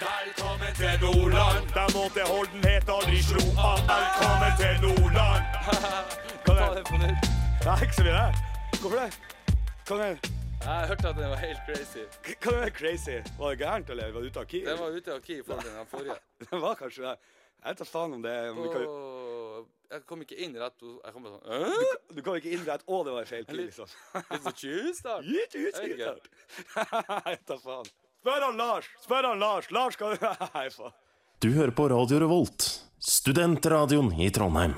Velkommen 0.00 0.76
til 0.76 0.92
Nordland, 1.06 1.72
der 1.72 1.88
måteholdenhet 1.96 2.92
aldri 2.92 3.22
slo 3.24 3.40
an. 3.56 3.80
Velkommen 3.88 4.60
til 4.60 4.84
Nordland. 4.84 5.48
Hva 6.44 6.58
er 6.60 6.76
det 6.76 6.84
på 6.90 7.00
nytt? 7.00 7.32
Nei, 7.64 7.78
ikke 7.86 7.96
så 7.96 8.06
mye. 8.10 8.22
Hvorfor 8.76 8.96
det? 9.00 9.08
Hva 9.88 9.96
er 9.96 10.04
det? 10.04 10.36
Jeg 10.60 10.88
hørte 10.92 11.08
at 11.08 11.16
den 11.16 11.30
var 11.32 11.40
helt 11.40 11.60
crazy. 11.64 12.04
Hva 12.44 12.56
er 12.58 12.64
det 12.68 12.72
crazy? 12.76 13.18
Var 13.40 13.52
det 13.56 13.58
gærent, 13.64 13.90
eller 13.96 14.12
var 14.12 14.20
det 14.24 14.32
ute 14.32 14.44
av 14.44 14.48
key? 14.52 14.64
Den 14.68 14.80
var 14.80 14.96
ute 14.96 15.14
av 15.16 15.20
key 15.24 15.40
for 15.46 15.64
den 15.64 15.86
forrige. 15.88 16.16
Den 16.50 16.60
var 16.60 16.74
kanskje 16.80 17.08
det. 17.08 17.14
Jeg 17.64 17.76
tar 17.80 17.88
faen 17.88 18.14
om 18.16 18.22
det 18.24 18.34
om 18.50 18.62
vi 18.64 18.68
kan... 18.72 18.86
Jeg 19.90 20.04
kom 20.06 20.20
ikke 20.22 20.36
inn 20.38 20.52
rett 20.54 20.78
Jeg 20.86 21.12
kom 21.12 21.24
bare 21.26 21.32
sånn 21.34 21.64
kan- 21.74 22.14
du 22.16 22.20
kom 22.22 22.36
ikke 22.38 22.52
innrette 22.54 22.86
og 22.86 23.02
det 23.08 23.14
var 23.16 23.26
feil 23.26 23.44
tid, 23.48 23.58
liksom. 23.64 23.90
Litt 24.30 24.44
så 24.46 24.52
tjuvstart. 24.62 25.26
Litt 25.26 25.56
tjuvstart. 25.56 26.28
Jeg 27.26 27.40
da 27.50 27.58
faen. 27.64 27.90
Spør 28.20 28.44
han 28.46 28.56
Lars! 28.60 28.88
Spør 29.02 29.28
han 29.32 29.40
Lars! 29.42 29.70
Lars 29.74 29.96
skal 29.98 30.14
Nei, 30.54 30.66
faen. 30.76 30.94
Du 31.40 31.48
hører 31.56 31.72
på 31.72 31.88
Radio 31.90 32.18
Revolt, 32.20 32.66
studentradioen 33.00 34.12
i 34.20 34.28
Trondheim. 34.30 34.74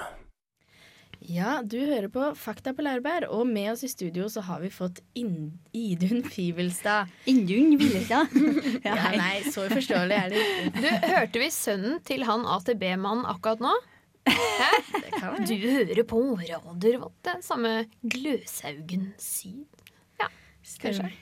Ja, 1.30 1.60
du 1.62 1.76
hører 1.78 2.08
på 2.10 2.24
Fakta 2.38 2.72
på 2.74 2.82
Laurbær, 2.82 3.28
og 3.30 3.46
med 3.46 3.72
oss 3.72 3.84
i 3.86 3.90
studio 3.90 4.26
så 4.32 4.42
har 4.42 4.62
vi 4.62 4.70
fått 4.74 4.98
Idun 5.14 6.22
Fivelstad. 6.26 7.10
Idun 7.30 7.76
Fivelstad? 7.78 8.32
ja, 8.86 8.96
nei, 9.14 9.42
så 9.46 9.68
uforståelig 9.68 10.16
er 10.18 10.32
det 10.32 10.40
ikke. 10.42 10.72
Du, 10.80 10.88
hørte 11.12 11.42
vi 11.44 11.50
sønnen 11.54 12.00
til 12.08 12.26
han 12.26 12.46
AtB-mannen 12.56 13.28
akkurat 13.30 13.62
nå? 13.62 13.74
Hæ? 14.26 14.72
Du 15.46 15.54
hører 15.54 16.02
på 16.06 16.18
er 16.18 17.42
samme 17.46 17.84
Gløshaugen 18.02 19.12
Syd. 19.22 19.66
Ja, 20.18 20.26
kanskje. 20.82 21.12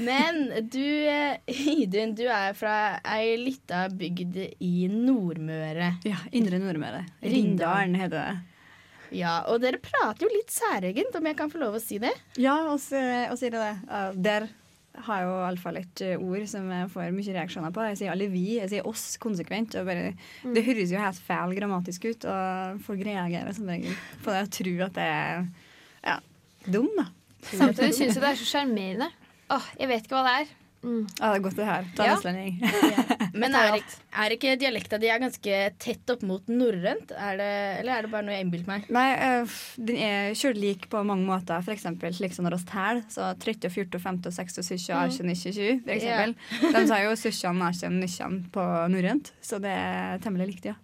Men 0.00 0.42
du, 0.72 0.82
eh, 0.82 1.38
Idun, 1.76 2.16
du 2.18 2.24
er 2.26 2.54
fra 2.58 2.98
ei 3.14 3.36
lita 3.38 3.86
bygd 3.94 4.42
i 4.58 4.90
Nordmøre. 4.90 5.94
Ja, 6.06 6.18
Indre 6.34 6.62
Nordmøre. 6.62 7.06
Rindalen 7.22 7.98
heter 8.02 8.18
det. 8.18 8.55
Ja, 9.14 9.38
og 9.50 9.60
dere 9.62 9.78
prater 9.82 10.26
jo 10.26 10.30
litt 10.32 10.52
særegent, 10.54 11.14
om 11.18 11.26
jeg 11.28 11.38
kan 11.38 11.50
få 11.52 11.60
lov 11.62 11.76
å 11.78 11.82
si 11.82 11.98
det? 12.02 12.12
Ja, 12.40 12.56
og 12.72 12.80
sier 12.82 13.54
det. 13.54 13.66
Ja, 13.86 14.06
Der 14.14 14.48
har 15.06 15.20
jeg 15.20 15.28
jo 15.28 15.34
iallfall 15.44 15.78
et 15.82 16.02
eh, 16.04 16.16
ord 16.16 16.46
som 16.48 16.70
jeg 16.72 16.88
får 16.94 17.10
mye 17.12 17.34
reaksjoner 17.36 17.74
på. 17.74 17.84
Jeg 17.90 17.98
sier 18.00 18.12
alle 18.14 18.28
vi, 18.32 18.44
jeg 18.56 18.70
sier 18.72 18.88
oss 18.88 19.04
konsekvent. 19.22 19.76
Og 19.76 19.88
bare, 19.88 20.14
Det 20.42 20.64
høres 20.64 20.94
jo 20.94 21.02
helt 21.02 21.20
feil 21.26 21.52
grammatisk 21.58 22.08
ut, 22.08 22.28
og 22.32 22.80
folk 22.86 23.04
reagerer 23.04 23.52
som 23.56 23.68
regel 23.68 23.96
på 24.24 24.32
det 24.32 24.44
og 24.46 24.52
tror 24.56 24.86
at 24.88 24.96
det 24.96 25.08
er 25.12 25.46
ja, 26.06 26.18
dum, 26.66 26.88
da. 26.96 27.10
Samtidig 27.46 27.92
syns 27.94 28.16
jeg 28.16 28.22
det 28.24 28.30
er 28.32 28.40
så 28.40 28.48
sjarmerende. 28.48 29.10
Åh, 29.54 29.66
jeg 29.78 29.90
vet 29.92 30.08
ikke 30.08 30.16
hva 30.18 30.24
det 30.26 30.38
er. 30.40 30.54
Mm. 30.84 31.06
Ja, 31.18 31.30
det 31.32 31.36
er 31.38 31.42
godt 31.46 31.56
det 31.56 31.66
her. 31.66 31.86
Ta 31.96 32.04
Ja. 32.06 32.14
vestlending. 32.14 32.60
Men 33.40 33.54
er, 33.58 33.78
er 34.16 34.32
ikke 34.32 34.54
dialekta 34.60 34.98
di 35.02 35.08
ganske 35.10 35.56
tett 35.82 36.12
opp 36.12 36.22
mot 36.22 36.46
norrønt? 36.48 37.10
Er 37.12 37.40
eller 37.80 37.92
er 37.98 38.06
det 38.06 38.10
bare 38.12 38.24
noe 38.24 38.36
jeg 38.36 38.46
innbilte 38.46 38.70
meg? 38.70 38.86
Nei, 38.94 39.06
øh, 39.26 39.56
den 39.76 39.98
er 40.06 40.30
kjørt 40.38 40.60
lik 40.62 40.86
på 40.92 41.02
mange 41.04 41.26
måter. 41.28 41.60
For 41.66 41.74
eksempel 41.74 42.14
slik 42.16 42.32
som 42.36 42.46
når 42.46 42.58
vi 42.60 42.70
teller. 42.70 43.02
Så 43.12 43.28
30, 43.42 43.68
40, 43.74 44.00
50, 44.00 44.38
60, 44.40 44.62
70, 44.70 44.94
18, 44.94 45.26
19, 45.26 45.52
20, 45.52 45.82
for 45.84 45.96
eksempel. 45.98 46.34
De 46.72 46.86
sier 46.86 47.04
jo 47.04 47.14
17, 47.16 47.62
18, 47.68 48.00
19 48.00 48.40
på 48.56 48.66
norrønt. 48.94 49.32
Så 49.44 49.60
det 49.62 49.74
er 49.74 50.18
temmelig 50.24 50.52
likt, 50.54 50.70
ja. 50.72 50.76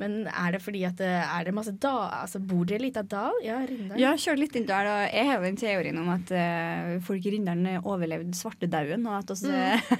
Men 0.00 0.24
er 0.28 0.54
det 0.56 0.62
fordi 0.64 0.82
at 0.88 0.96
det, 1.00 1.10
er 1.20 1.46
det 1.46 1.54
masse 1.56 1.74
da, 1.80 1.94
altså 2.22 2.40
Bor 2.40 2.64
dere 2.68 2.80
i 2.80 2.86
lita 2.86 3.02
dal? 3.04 3.36
Ja, 3.44 3.58
Rindal. 3.68 4.00
Ja, 4.00 4.14
kjør 4.18 4.40
litt 4.40 4.56
inn 4.56 4.68
der. 4.68 4.88
Og 4.88 5.02
jeg 5.12 5.28
har 5.28 5.36
jo 5.36 5.46
den 5.48 5.60
teorien 5.60 6.00
om 6.00 6.08
at 6.14 6.32
uh, 6.32 6.96
folk 7.06 7.28
i 7.28 7.34
Rindalen 7.36 7.84
overlevde 7.84 8.36
svartedauden. 8.38 9.04
Og 9.10 9.18
at 9.20 9.34
oss, 9.34 9.44
eh, 9.50 9.92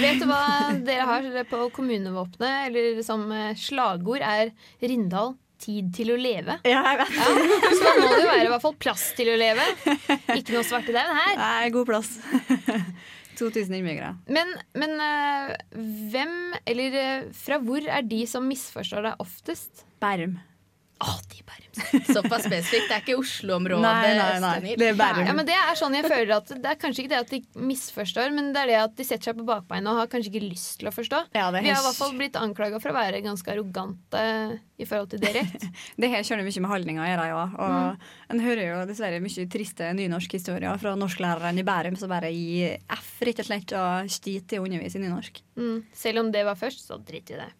Vet 0.00 0.20
du 0.22 0.28
hva 0.30 0.42
dere 0.84 1.08
har 1.08 1.30
på 1.50 1.68
kommunevåpenet, 1.76 2.68
eller 2.68 3.00
som 3.06 3.26
eh, 3.32 3.54
slagord, 3.58 4.24
er 4.24 4.52
Rindal 4.82 5.34
tid 5.64 5.90
til 5.96 6.12
å 6.12 6.16
leve. 6.20 6.58
Ja, 6.66 6.82
jeg 6.90 7.00
vet. 7.00 7.14
Så 7.14 7.80
da 7.80 7.92
må 7.96 8.08
det 8.10 8.24
jo 8.24 8.28
være 8.28 8.46
i 8.48 8.52
hvert 8.52 8.64
fall 8.64 8.78
plass 8.84 9.04
til 9.16 9.30
å 9.32 9.36
leve. 9.40 9.64
Ikke 10.34 10.56
noe 10.56 10.64
svartedauden 10.66 11.20
her. 11.22 11.36
Nei, 11.40 11.70
god 11.74 11.88
plass. 11.88 12.16
2000 13.38 13.78
innbyggere. 13.78 14.14
Men, 14.32 14.50
men 14.78 14.96
eh, 15.04 15.52
hvem, 16.12 16.34
eller 16.70 16.98
eh, 17.00 17.28
fra 17.36 17.60
hvor 17.62 17.84
er 17.84 18.06
de 18.08 18.24
som 18.30 18.46
misforstår 18.48 19.08
deg 19.10 19.24
oftest? 19.24 19.86
Bærum. 20.02 20.38
Såpass 22.06 22.44
spesifikt. 22.46 22.86
Det 22.86 22.94
er 22.94 23.00
ikke 23.02 23.16
Oslo-området. 23.18 23.82
Nei, 23.82 24.10
nei, 24.14 24.34
nei. 24.44 24.74
Det 24.78 24.86
er 24.92 24.98
Bærum. 24.98 25.24
Ja, 25.26 25.32
men 25.34 25.46
det 25.48 25.56
er 25.58 25.74
sånn 25.78 25.96
jeg 25.98 26.06
føler 26.06 26.36
at 26.36 26.52
Det 26.54 26.70
er 26.70 26.76
kanskje 26.78 27.02
ikke 27.02 27.10
det 27.10 27.18
at 27.18 27.32
de 27.32 27.40
misforstår, 27.66 28.30
men 28.34 28.52
det 28.54 28.60
er 28.62 28.70
det 28.70 28.76
at 28.78 28.94
de 29.00 29.06
setter 29.08 29.32
seg 29.32 29.40
på 29.40 29.46
bakbeina 29.48 29.90
og 29.90 29.98
har 30.04 30.10
kanskje 30.12 30.30
ikke 30.30 30.44
lyst 30.52 30.76
til 30.80 30.88
å 30.88 30.92
forstå. 30.94 31.24
Ja, 31.34 31.48
det 31.50 31.64
Vi 31.66 31.72
har 31.74 31.82
i 31.82 31.86
hvert 31.88 31.98
fall 31.98 32.14
blitt 32.14 32.38
anklaga 32.38 32.78
for 32.82 32.94
å 32.94 32.96
være 32.96 33.20
ganske 33.26 33.50
arrogante 33.50 34.22
i 34.78 34.86
forhold 34.86 35.10
til 35.16 35.22
dialekt. 35.24 35.66
Det 36.00 36.10
her 36.14 36.22
kjører 36.26 36.46
mye 36.46 36.62
med 36.62 36.70
holdninger 36.76 37.02
å 37.02 37.10
gjøre, 37.10 37.26
ja. 37.32 37.42
Og 37.58 37.74
Mm. 37.74 37.98
en 38.30 38.40
hører 38.46 38.64
jo 38.70 38.78
dessverre 38.86 39.20
mye 39.22 39.48
triste 39.50 39.90
nynorskhistorier 39.98 40.78
fra 40.80 40.94
norsklæreren 40.98 41.58
i 41.58 41.66
Bærum 41.66 41.98
som 41.98 42.08
bare 42.14 42.30
gir 42.30 42.78
F 42.90 43.18
rett 43.26 43.42
og 43.42 43.46
slett 43.50 43.74
og 43.78 44.10
stiter 44.14 44.56
i 44.56 44.62
å 44.62 44.66
undervise 44.68 44.98
i 44.98 45.02
nynorsk. 45.04 45.42
Mm. 45.58 45.82
Selv 45.92 46.22
om 46.22 46.30
det 46.30 46.44
var 46.46 46.54
først, 46.54 46.86
så 46.86 46.98
drit 47.02 47.34
i 47.34 47.40
det. 47.42 47.50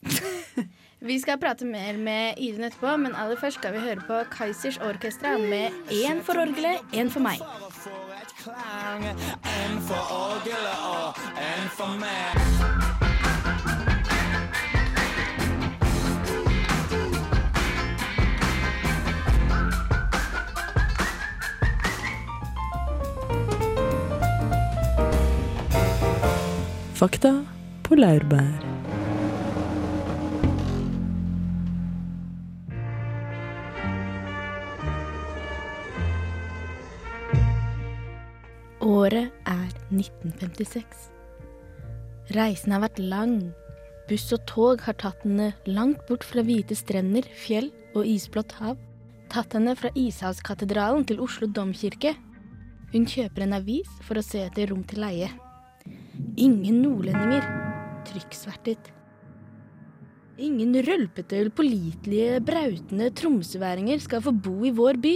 Vi 1.02 1.20
skal 1.20 1.38
prate 1.40 1.64
mer 1.64 1.96
med 1.96 2.34
Iden 2.38 2.64
etterpå, 2.64 2.96
men 2.96 3.14
aller 3.16 3.36
først 3.40 3.56
skal 3.56 3.72
vi 3.72 3.78
høre 3.78 4.02
på 4.06 4.18
Kaizers 4.36 4.76
Orkestra 4.78 5.38
med 5.38 5.70
Én 5.88 6.20
for 6.22 6.36
orgelet, 6.36 6.78
én 6.92 7.08
for 7.08 7.20
meg. 7.20 7.40
En 9.64 9.80
for 9.88 10.12
orgelet 10.12 10.78
og 10.92 11.16
en 11.40 11.68
for 11.72 11.96
meg. 12.00 12.36
Fakta 27.00 27.32
på 27.88 27.94
laurbær. 27.94 28.69
Året 39.00 39.30
er 39.48 39.68
1956. 39.94 41.04
Reisen 42.36 42.74
har 42.74 42.82
vært 42.82 42.98
lang. 43.00 43.36
Buss 44.10 44.26
og 44.34 44.42
tog 44.50 44.82
har 44.84 44.96
tatt 45.00 45.22
henne 45.24 45.52
langt 45.70 46.02
bort 46.08 46.24
fra 46.26 46.42
hvite 46.44 46.76
strender, 46.76 47.24
fjell 47.24 47.70
og 47.94 48.08
isblått 48.10 48.52
hav. 48.58 48.74
Tatt 49.32 49.54
henne 49.56 49.76
fra 49.78 49.92
Ishavskatedralen 49.96 51.06
til 51.08 51.22
Oslo 51.24 51.48
domkirke. 51.48 52.12
Hun 52.90 53.06
kjøper 53.08 53.46
en 53.46 53.56
avis 53.60 53.90
for 54.04 54.18
å 54.18 54.24
se 54.26 54.42
etter 54.48 54.68
rom 54.72 54.82
til 54.90 55.00
leie. 55.04 55.30
Ingen 56.36 56.82
nordlendinger. 56.82 57.46
Trykksvertet. 58.10 58.90
Ingen 60.40 60.74
rølpete, 60.84 61.44
upålitelige, 61.46 62.42
brautende 62.44 63.08
tromsøværinger 63.16 64.02
skal 64.02 64.24
få 64.26 64.34
bo 64.34 64.58
i 64.66 64.74
vår 64.76 65.00
by. 65.00 65.14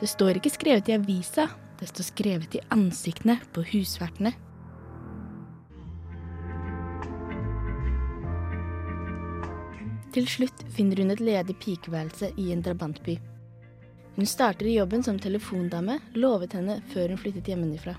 Det 0.00 0.08
står 0.10 0.38
ikke 0.38 0.52
skrevet 0.52 0.90
i 0.90 0.96
avisa, 0.98 1.48
det 1.80 1.88
står 1.88 2.04
skrevet 2.10 2.54
i 2.54 2.62
ansiktene 2.70 3.38
på 3.54 3.64
husvertene. 3.72 4.34
Til 10.10 10.26
slutt 10.26 10.64
finner 10.74 10.98
hun 10.98 11.14
et 11.14 11.22
ledig 11.22 11.54
pikeværelse 11.62 12.32
i 12.42 12.50
en 12.52 12.62
drabantby. 12.66 13.14
Hun 14.16 14.26
starter 14.26 14.66
i 14.66 14.74
jobben 14.74 15.04
som 15.06 15.18
telefondame, 15.22 16.00
lovet 16.18 16.56
henne 16.58 16.80
før 16.90 17.14
hun 17.14 17.20
flyttet 17.20 17.46
hjemmefra. 17.48 17.94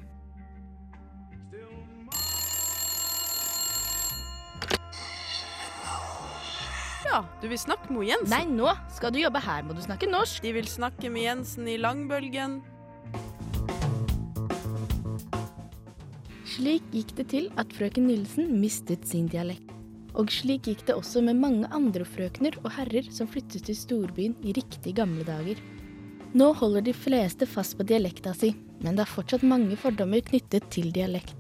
Ja, 7.12 7.24
du 7.42 7.48
vil 7.52 7.60
snakke 7.60 7.92
med 7.92 8.08
Jensen? 8.08 8.32
Nei, 8.32 8.44
nå 8.48 8.72
skal 8.96 9.12
du 9.12 9.18
jobbe 9.20 9.42
her, 9.44 9.66
må 9.68 9.76
du 9.76 9.82
snakke 9.84 10.08
norsk. 10.08 10.44
De 10.44 10.54
vil 10.56 10.68
snakke 10.70 11.10
med 11.12 11.26
Jensen 11.26 11.68
i 11.68 11.80
Langbølgen. 11.80 12.62
Slik 16.62 16.92
gikk 16.94 17.16
det 17.18 17.24
til 17.32 17.48
at 17.58 17.72
frøken 17.74 18.04
Nilsen 18.06 18.52
mistet 18.62 19.08
sin 19.10 19.26
dialekt. 19.26 19.72
Og 20.14 20.30
slik 20.30 20.68
gikk 20.70 20.84
det 20.86 20.94
også 20.94 21.24
med 21.26 21.40
mange 21.42 21.66
andre 21.74 22.06
frøkner 22.06 22.54
og 22.62 22.68
herrer 22.76 23.08
som 23.10 23.26
flyttet 23.26 23.64
til 23.66 23.78
storbyen 23.80 24.36
i 24.46 24.54
riktig 24.54 24.94
gamle 25.00 25.26
dager. 25.26 25.58
Nå 26.38 26.52
holder 26.60 26.86
de 26.86 26.94
fleste 26.94 27.48
fast 27.50 27.80
på 27.80 27.88
dialekta 27.90 28.36
si, 28.38 28.52
men 28.86 28.94
det 28.94 29.08
er 29.08 29.10
fortsatt 29.10 29.42
mange 29.42 29.74
fordommer 29.74 30.22
knyttet 30.28 30.68
til 30.76 30.92
dialekt. 30.94 31.34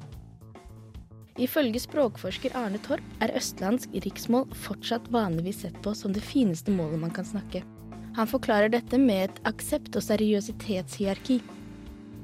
Ifølge 1.38 1.84
språkforsker 1.86 2.58
Arne 2.58 2.82
Torp 2.82 3.22
er 3.22 3.36
østlandsk 3.38 3.94
riksmål 4.08 4.50
fortsatt 4.64 5.06
vanligvis 5.14 5.62
sett 5.68 5.78
på 5.86 5.94
som 6.02 6.18
det 6.18 6.26
fineste 6.26 6.74
målet 6.74 6.98
man 7.06 7.14
kan 7.14 7.30
snakke. 7.30 7.62
Han 8.18 8.34
forklarer 8.34 8.74
dette 8.74 8.98
med 8.98 9.28
et 9.30 9.46
aksept- 9.54 10.02
og 10.02 10.08
seriøsitetshierarki. 10.10 11.40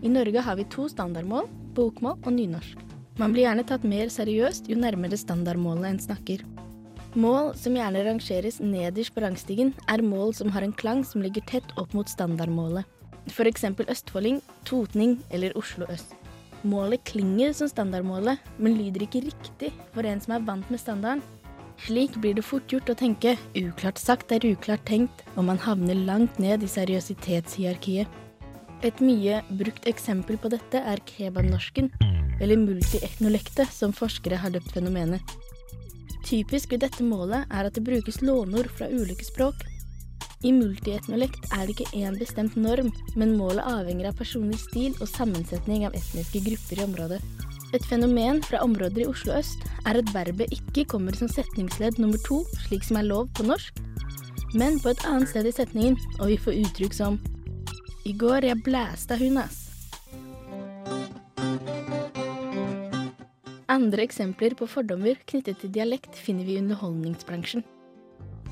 I 0.01 0.17
Norge 0.17 0.41
har 0.49 0.57
vi 0.57 0.65
to 0.73 0.89
standardmål, 0.89 1.45
bokmål 1.77 2.17
og 2.25 2.33
nynorsk. 2.33 2.86
Man 3.17 3.33
blir 3.33 3.47
gjerne 3.47 3.63
tatt 3.65 3.81
mer 3.81 4.11
seriøst 4.13 4.67
jo 4.69 4.75
nærmere 4.77 5.17
standardmålet 5.17 5.89
en 5.89 6.01
snakker. 6.03 6.43
Mål 7.17 7.55
som 7.57 7.73
gjerne 7.73 8.03
rangeres 8.05 8.59
nederst 8.61 9.15
på 9.15 9.23
rangstigen, 9.23 9.71
er 9.89 10.03
mål 10.05 10.35
som 10.37 10.51
har 10.53 10.61
en 10.61 10.75
klang 10.75 11.01
som 11.01 11.23
ligger 11.25 11.41
tett 11.49 11.71
opp 11.81 11.95
mot 11.97 12.05
standardmålet. 12.05 12.85
Eksempel 13.27 13.89
østfolding, 13.89 14.37
totning 14.69 15.17
eller 15.33 15.55
Oslo 15.57 15.87
øst. 15.89 16.13
Målet 16.61 17.01
klinger 17.09 17.55
som 17.57 17.69
standardmålet, 17.71 18.37
men 18.61 18.77
lyder 18.77 19.07
ikke 19.07 19.23
riktig 19.25 19.71
for 19.95 20.05
en 20.05 20.21
som 20.21 20.35
er 20.37 20.45
vant 20.45 20.69
med 20.69 20.79
standarden. 20.79 21.23
Slik 21.87 22.19
blir 22.21 22.37
det 22.37 22.45
fort 22.45 22.69
gjort 22.69 22.89
å 22.93 22.97
tenke 22.97 23.33
uklart 23.57 23.97
sagt 24.01 24.31
er 24.33 24.45
uklart 24.45 24.85
tenkt, 24.85 25.25
og 25.35 25.49
man 25.49 25.57
havner 25.61 25.97
langt 25.97 26.37
ned 26.41 26.61
i 26.61 26.69
seriøsitetshierarkiet. 26.69 28.05
Et 28.85 29.01
mye 29.01 29.41
brukt 29.57 29.89
eksempel 29.89 30.37
på 30.37 30.53
dette 30.53 30.81
er 30.85 31.01
kebabnorsken, 31.09 31.89
eller 32.41 32.59
multietnolekte, 32.61 33.65
som 33.71 33.95
forskere 33.95 34.39
har 34.41 34.53
døpt 34.53 34.73
fenomenet. 34.75 35.21
Typisk 36.27 36.73
ved 36.73 36.83
dette 36.83 37.05
målet 37.07 37.47
er 37.47 37.67
at 37.69 37.75
det 37.77 37.85
brukes 37.87 38.21
låneord 38.21 38.69
fra 38.75 38.89
ulike 38.91 39.25
språk. 39.25 39.63
I 40.45 40.51
multietnolekt 40.53 41.47
er 41.55 41.65
det 41.65 41.77
ikke 41.77 42.01
én 42.03 42.17
bestemt 42.19 42.57
norm, 42.59 42.91
men 43.15 43.37
målet 43.39 43.65
avhenger 43.65 44.09
av 44.09 44.19
personlig 44.19 44.59
stil 44.61 44.93
og 44.99 45.09
sammensetning 45.09 45.87
av 45.87 45.95
etniske 45.97 46.43
grupper 46.45 46.81
i 46.81 46.85
området. 46.85 47.21
Et 47.75 47.83
fenomen 47.89 48.41
fra 48.45 48.61
områder 48.63 49.03
i 49.03 49.07
Oslo 49.09 49.33
øst 49.39 49.63
er 49.85 49.99
at 49.99 50.11
verbet 50.13 50.53
ikke 50.55 50.85
kommer 50.93 51.15
som 51.17 51.31
setningsledd 51.31 51.99
nummer 51.99 52.21
to, 52.27 52.43
slik 52.67 52.85
som 52.87 52.99
er 53.01 53.09
lov 53.09 53.31
på 53.35 53.47
norsk, 53.47 53.81
men 54.55 54.79
på 54.79 54.93
et 54.93 55.07
annet 55.07 55.31
sted 55.31 55.49
i 55.49 55.55
setningen, 55.55 55.97
og 56.19 56.31
vi 56.31 56.37
får 56.39 56.59
uttrykk 56.63 56.95
som 56.95 57.19
I 58.07 58.13
går 58.15 58.47
jeg 58.47 58.63
blæsta 58.63 59.17
hun, 59.19 59.41
ass. 59.41 59.66
Andre 63.77 64.07
eksempler 64.07 64.55
på 64.57 64.65
fordommer 64.65 65.19
knyttet 65.29 65.59
til 65.61 65.69
dialekt 65.69 66.15
finner 66.17 66.47
vi 66.47 66.55
i 66.55 66.61
underholdningsbransjen. 66.63 67.61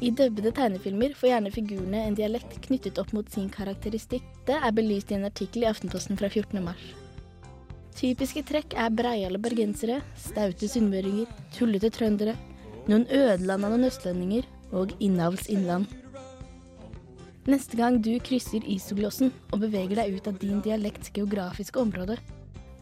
I 0.03 0.11
dubbede 0.13 0.51
tegnefilmer 0.53 1.15
får 1.17 1.31
gjerne 1.31 1.53
figurene 1.55 2.03
en 2.05 2.17
dialekt 2.19 2.59
knyttet 2.67 2.99
opp 3.01 3.13
mot 3.15 3.31
sin 3.33 3.47
karakteristikk. 3.49 4.27
Det 4.45 4.59
er 4.59 4.75
belyst 4.75 5.09
i 5.09 5.17
en 5.17 5.25
artikkel 5.25 5.65
i 5.65 5.69
Aftenposten 5.71 6.19
fra 6.19 6.29
14. 6.29 6.61
mars. 6.61 6.83
Typiske 7.95 8.43
trekk 8.45 8.75
er 8.77 8.93
breiale 8.93 9.39
bergensere, 9.41 10.01
staute 10.19 10.69
sunnmøringer, 10.69 11.31
tullete 11.55 11.89
trøndere, 11.95 12.35
noen 12.91 13.07
ødelanda 13.07 13.71
noen 13.71 13.89
østlendinger 13.89 14.45
og 14.75 14.93
innavls 14.99 15.49
innland. 15.49 15.89
Neste 17.49 17.79
gang 17.79 17.97
du 18.03 18.11
krysser 18.21 18.65
isoglossen 18.67 19.33
og 19.53 19.63
beveger 19.63 20.03
deg 20.03 20.19
ut 20.19 20.29
av 20.29 20.37
din 20.43 20.61
dialekts 20.65 21.13
geografiske 21.15 21.81
område, 21.81 22.19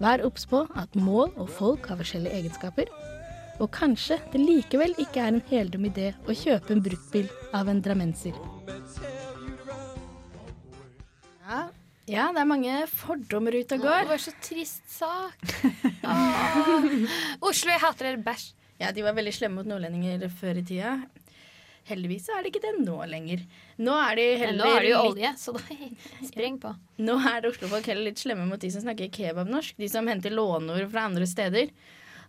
vær 0.03 0.23
obs 0.27 0.45
på 0.49 0.65
at 0.79 0.95
mål 0.99 1.31
og 1.39 1.49
folk 1.57 1.87
har 1.87 1.99
forskjellige 2.01 2.41
egenskaper, 2.41 2.91
og 3.61 3.69
kanskje 3.71 4.17
det 4.33 4.41
likevel 4.41 4.95
ikke 4.99 5.21
er 5.23 5.31
en 5.31 5.45
heldum 5.49 5.85
idé 5.87 6.11
å 6.27 6.35
kjøpe 6.35 6.73
en 6.75 6.83
bruktbil 6.83 7.29
av 7.55 7.69
en 7.71 7.79
drammenser. 7.85 8.35
Ja, 11.43 11.61
ja, 12.09 12.25
det 12.35 12.41
er 12.41 12.47
mange 12.49 12.81
fordommer 12.91 13.55
ute 13.55 13.77
og 13.77 13.85
går. 13.85 14.01
Det 14.03 14.11
var 14.11 14.23
så 14.25 14.33
trist 14.43 14.83
sak. 14.91 15.53
Åh. 16.03 16.57
Oslo, 17.47 17.71
jeg 17.71 17.79
hater 17.79 18.09
dere 18.09 18.23
bæsj. 18.25 18.49
Ja, 18.81 18.89
de 18.91 19.05
var 19.05 19.15
veldig 19.15 19.31
slemme 19.31 19.61
mot 19.61 19.69
nordlendinger 19.69 20.25
før 20.41 20.59
i 20.59 20.65
tida. 20.67 20.97
Heldigvis 21.89 22.29
er 22.31 22.43
det 22.43 22.53
ikke 22.53 22.63
det 22.63 22.73
nå 22.79 22.95
lenger. 23.11 23.41
Nå 23.83 23.95
er 24.05 24.19
det 24.19 24.27
heller 24.39 24.59
nå 24.61 24.69
er 24.77 24.85
det 24.85 24.93
jo 24.93 25.01
olje, 25.09 25.33
så 25.39 25.55
da 25.57 25.63
spreng 26.29 26.61
på. 26.61 26.71
Nå 27.03 27.17
er 27.19 27.43
det 27.43 27.51
Oslofolk 27.51 27.89
heller 27.91 28.07
litt 28.07 28.21
slemme 28.21 28.47
mot 28.47 28.61
de 28.61 28.71
som 28.71 28.85
snakker 28.85 29.11
kebabnorsk. 29.13 29.75
De 29.81 29.89
som 29.91 30.07
henter 30.07 30.31
låneord 30.35 30.87
fra 30.93 31.09
andre 31.09 31.27
steder. 31.29 31.73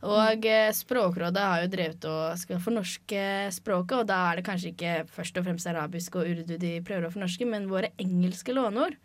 Og 0.04 0.46
eh, 0.48 0.68
Språkrådet 0.74 1.44
har 1.48 1.62
jo 1.62 1.70
drevet 1.72 2.06
og 2.10 2.40
skal 2.40 2.60
fornorske 2.60 3.22
språket, 3.54 3.96
og 4.02 4.08
da 4.10 4.18
er 4.28 4.40
det 4.40 4.46
kanskje 4.48 4.72
ikke 4.74 4.96
først 5.14 5.38
og 5.40 5.46
fremst 5.46 5.70
arabisk 5.70 6.18
og 6.20 6.28
urdu 6.28 6.58
de 6.60 6.74
prøver 6.84 7.08
å 7.08 7.12
fornorske, 7.14 7.48
men 7.48 7.70
våre 7.70 7.94
engelske 8.02 8.56
låneord. 8.56 8.98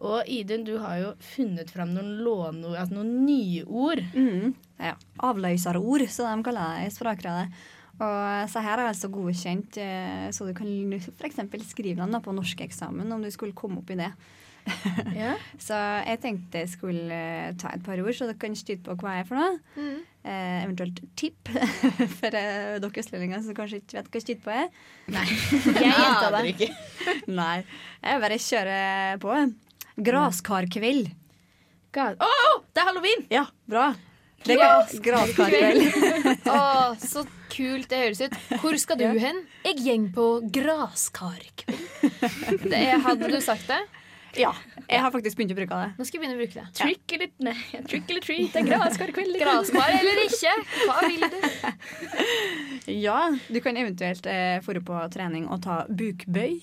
Og 0.00 0.24
Idun, 0.32 0.64
du 0.64 0.78
har 0.80 0.96
jo 0.96 1.10
funnet 1.34 1.68
fram 1.74 1.90
noen 1.92 2.22
låneord, 2.24 2.78
altså 2.78 2.96
noen 2.96 3.26
nyord. 3.26 4.00
Mm, 4.14 4.54
ja. 4.80 4.94
Avløserord, 5.28 6.06
som 6.08 6.40
de 6.40 6.46
kaller 6.46 6.78
det 6.78 6.88
i 6.88 6.94
Språkrådet. 6.94 7.66
Og 8.00 8.48
så 8.48 8.62
her 8.64 8.80
er 8.80 8.88
altså 8.90 9.10
godkjent, 9.12 9.76
eh, 9.82 10.28
så 10.32 10.46
du 10.48 10.54
kan 10.56 10.68
f.eks. 10.96 11.40
skrive 11.68 12.00
den 12.00 12.20
på 12.24 12.32
norskeksamen 12.32 13.12
om 13.12 13.20
du 13.24 13.28
skulle 13.34 13.52
komme 13.56 13.82
opp 13.84 13.90
i 13.92 13.98
det. 14.00 14.12
Ja. 15.16 15.32
Så 15.58 15.74
jeg 16.04 16.20
tenkte 16.22 16.60
jeg 16.60 16.68
skulle 16.70 17.16
eh, 17.16 17.52
ta 17.58 17.70
et 17.74 17.82
par 17.82 17.98
ord, 17.98 18.12
så 18.14 18.26
dere 18.28 18.38
kan 18.38 18.52
styre 18.56 18.82
på 18.84 18.94
hva 19.00 19.14
jeg 19.16 19.24
er 19.24 19.28
for 19.28 19.40
noe. 19.40 19.56
Mm. 19.74 20.02
Eh, 20.20 20.58
eventuelt 20.66 21.00
tipp 21.18 21.48
for 22.20 22.36
eh, 22.36 22.76
dere 22.82 23.02
østlendinger 23.02 23.42
som 23.44 23.56
kanskje 23.56 23.80
ikke 23.80 23.96
vet 23.98 24.10
hva 24.12 24.22
styrt 24.22 24.42
på 24.44 24.52
er. 24.54 24.68
Nei. 25.16 25.24
Jeg 25.80 25.88
gjenta 25.96 26.28
det. 26.36 26.42
ikke. 26.52 26.68
Nei. 27.32 27.56
Jeg 28.04 28.22
bare 28.26 28.38
kjører 28.46 29.18
på. 29.24 29.38
Graskarkveld. 30.10 31.10
Ga- 31.96 32.12
oh, 32.20 32.38
oh, 32.52 32.60
det 32.70 32.84
er 32.84 32.86
halloween! 32.92 33.26
Ja, 33.32 33.46
bra. 33.68 33.88
Det 34.44 34.54
er 34.54 34.60
Gras- 34.60 35.00
graskarkveld. 35.04 36.46
Å, 36.48 36.60
så 37.02 37.24
kult 37.52 37.88
det 37.90 37.98
høres 38.04 38.20
ut. 38.26 38.36
Hvor 38.62 38.76
skal 38.80 38.98
du 39.00 39.06
hen? 39.26 39.42
Jeg 39.66 39.80
gjeng 39.84 40.08
på 40.16 40.26
graskarkveld. 40.54 41.88
Det- 42.70 42.84
Hadde 43.04 43.28
du 43.32 43.40
sagt 43.44 43.66
det? 43.70 43.80
Ja. 44.38 44.52
Jeg 44.90 45.00
har 45.02 45.10
faktisk 45.10 45.38
begynt 45.38 45.50
å 45.54 45.56
bruke 45.58 45.74
det. 45.74 45.88
Nå 45.98 46.04
skal 46.06 46.18
jeg 46.18 46.22
begynne 46.22 46.36
å 46.38 46.40
bruke 46.40 46.54
det. 46.60 46.66
Trick 46.78 47.12
eller, 47.16 47.30
nei, 47.46 47.54
trick 47.90 48.10
eller 48.10 48.22
treat, 48.22 48.52
det 48.54 48.60
er 48.62 48.68
graskarkveld. 48.68 49.38
Graskar 49.42 49.94
eller 49.96 50.20
ikke? 50.28 50.52
Hva 50.86 50.98
vil 51.06 51.24
du? 51.26 52.94
Ja, 52.94 53.16
du 53.50 53.58
kan 53.64 53.78
eventuelt 53.78 54.26
eh, 54.30 54.58
dra 54.66 54.82
på 54.86 55.00
trening 55.14 55.48
og 55.50 55.62
ta 55.66 55.80
bukbøy. 55.90 56.60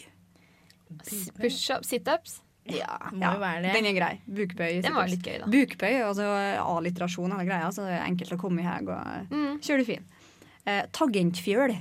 Pushup, 1.41 1.83
situps? 1.87 2.39
Ja, 2.67 2.97
Må 3.15 3.29
jo 3.35 3.39
være 3.39 3.61
det. 3.63 3.73
Den 3.77 3.85
er 3.87 3.95
grei. 3.95 4.13
Bukbøy. 4.27 4.81
Den 4.83 4.95
var 4.95 5.07
litt 5.07 5.23
gøy, 5.23 5.37
da. 5.43 5.47
Bukbøy, 5.51 5.93
altså 6.03 6.25
alliterasjon 6.63 7.31
hele 7.31 7.45
greia, 7.47 7.69
så 7.71 7.85
det 7.87 7.93
er 7.95 8.03
enkelt 8.09 8.33
å 8.35 8.39
komme 8.41 8.59
i 8.63 8.67
heg 8.67 8.89
og 8.91 9.31
Mm. 9.31 9.59
kjøre 9.63 9.83
det 9.83 9.87
fin. 9.87 10.07
Eh, 10.67 10.83
tagentfjøl. 10.91 11.77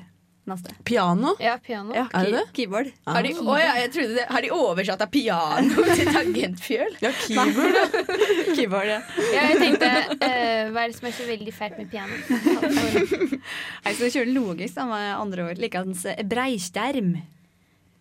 Neste. 0.46 0.70
Piano? 0.86 1.32
Ja, 1.42 1.56
piano. 1.58 1.90
Ja, 1.90 2.04
Er 2.14 2.28
det 2.28 2.32
det? 2.36 2.42
Keyboard. 2.54 2.92
Har 3.04 3.24
de, 3.26 3.32
oh, 3.42 3.56
ja, 3.58 3.72
jeg 3.80 3.90
trodde 3.90 4.14
det, 4.14 4.26
har 4.30 4.44
de 4.44 4.50
oversatt 4.54 5.00
av 5.02 5.08
piano 5.10 5.86
til 5.98 6.10
tangentfjøl? 6.14 6.92
Ja, 7.02 7.10
keyboard. 7.24 7.96
Keyboard, 8.56 8.86
ja. 8.92 9.00
Ja, 9.34 9.40
jeg 9.50 9.56
tenkte 9.58 9.88
uh, 9.90 10.70
Hva 10.70 10.84
er 10.84 10.92
det 10.92 10.98
som 11.00 11.08
er 11.10 11.16
så 11.16 11.26
veldig 11.26 11.54
fælt 11.56 11.80
med 11.80 11.90
piano? 11.90 12.20
Jeg 12.30 13.98
skal 13.98 14.14
kjøre 14.14 14.30
logisk, 14.36 14.78
da, 14.78 14.86
med 14.92 15.08
andre 15.16 15.48
ord. 15.48 15.62
Likeens 15.66 16.04
eh, 16.12 16.22
breisterm. 16.22 17.10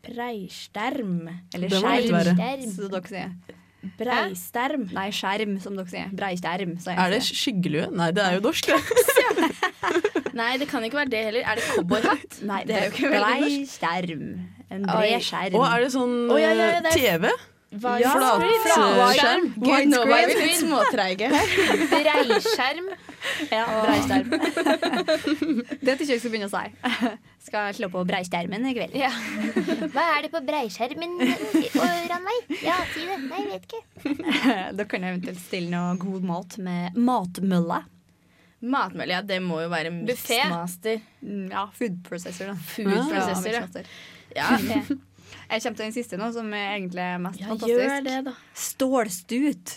Breisterm. 0.06 1.16
Eller 1.58 1.74
skjerm, 1.74 2.70
som 2.76 2.94
dere 2.94 3.10
sier. 3.10 3.34
Breisterm. 3.98 4.86
Nei, 4.94 5.08
skjerm, 5.14 5.58
som 5.66 5.82
dere 5.82 5.90
sier. 5.90 6.14
Breisterm. 6.14 6.78
jeg 6.78 7.02
Er 7.08 7.18
det 7.18 7.24
skyggelue? 7.26 7.90
Nei, 7.90 8.12
det 8.14 8.22
er 8.22 8.38
jo 8.38 8.46
norsk, 8.46 8.70
det. 8.70 10.22
Nei, 10.36 10.52
det 10.60 10.68
kan 10.68 10.84
ikke 10.84 11.00
være 11.00 11.12
det 11.16 11.24
heller. 11.30 11.46
Er 11.48 11.56
det 11.62 11.64
cowboyhatt? 11.72 12.40
Nei, 12.52 12.62
det 12.68 12.76
er 12.76 12.86
jo 12.90 12.94
ikke 12.96 13.12
veldig 13.16 13.42
norsk. 13.46 13.76
skjerm. 13.80 14.24
En 14.76 14.82
Oi. 14.90 14.96
bred 14.98 15.22
skjerm. 15.24 15.56
Og 15.60 15.66
er 15.72 15.84
det 15.86 15.92
sånn 15.94 16.16
Å, 16.34 16.40
ja, 16.42 16.50
ja, 16.52 16.72
ja, 16.76 16.80
det 16.86 16.92
er- 16.96 17.04
TV? 17.20 17.36
Hva- 17.76 17.98
Ja, 18.00 18.12
Flatskjerm? 18.16 19.48
Gud, 19.60 19.88
nå 19.92 20.00
var 20.08 20.22
vi 20.30 20.36
litt 20.40 20.60
småtreige 20.62 21.28
her. 21.34 21.50
Breiskjerm. 21.92 22.86
Ja, 23.52 23.64
breiskjerm. 23.84 24.30
det 25.82 25.96
tykker 25.98 26.14
jeg 26.14 26.22
skal 26.22 26.32
begynne 26.32 26.48
å 26.48 26.54
si. 26.54 27.10
Skal 27.50 27.74
slå 27.78 27.90
på 27.92 28.04
breiskjermen 28.08 28.64
i 28.70 28.74
kveld. 28.78 28.96
Ja. 28.96 29.10
Hva 29.92 30.06
er 30.16 30.24
det 30.28 30.32
på 30.34 30.42
breiskjermen, 30.48 31.18
Ranveig? 32.14 32.56
Ja, 32.64 32.78
si 32.94 33.04
det. 33.10 33.18
Nei, 33.28 33.42
jeg 33.44 33.52
vet 33.52 33.68
ikke. 33.68 33.82
da 34.80 34.88
kan 34.90 35.04
jeg 35.06 35.18
eventuelt 35.18 35.44
stille 35.44 35.70
noe 35.76 35.98
god 36.02 36.24
mat 36.32 36.58
med 36.70 36.96
matmølle. 36.96 37.82
Matmølle, 38.66 39.14
ja, 39.18 39.22
det 39.22 39.38
må 39.46 39.60
jo 39.62 39.70
være 39.70 39.92
Buffet. 40.08 40.40
mixmaster. 40.42 41.02
Mm, 41.22 41.48
Ja, 41.52 41.66
food 41.76 42.00
processor, 42.08 42.52
da. 42.52 42.56
Food 42.74 42.94
processor, 43.12 43.52
ja. 43.54 43.66
Ja, 44.36 44.50
Jeg 45.46 45.62
kommer 45.62 45.78
til 45.78 45.86
den 45.86 45.94
siste 45.94 46.18
nå, 46.18 46.32
som 46.34 46.48
er 46.58 46.72
egentlig 46.78 47.02
er 47.06 47.20
mest 47.22 47.40
ja 47.42 47.48
fantastisk. 47.52 47.82
gjør 47.82 48.04
det, 48.06 48.16
da. 48.26 48.34
Stålstut. 48.58 49.76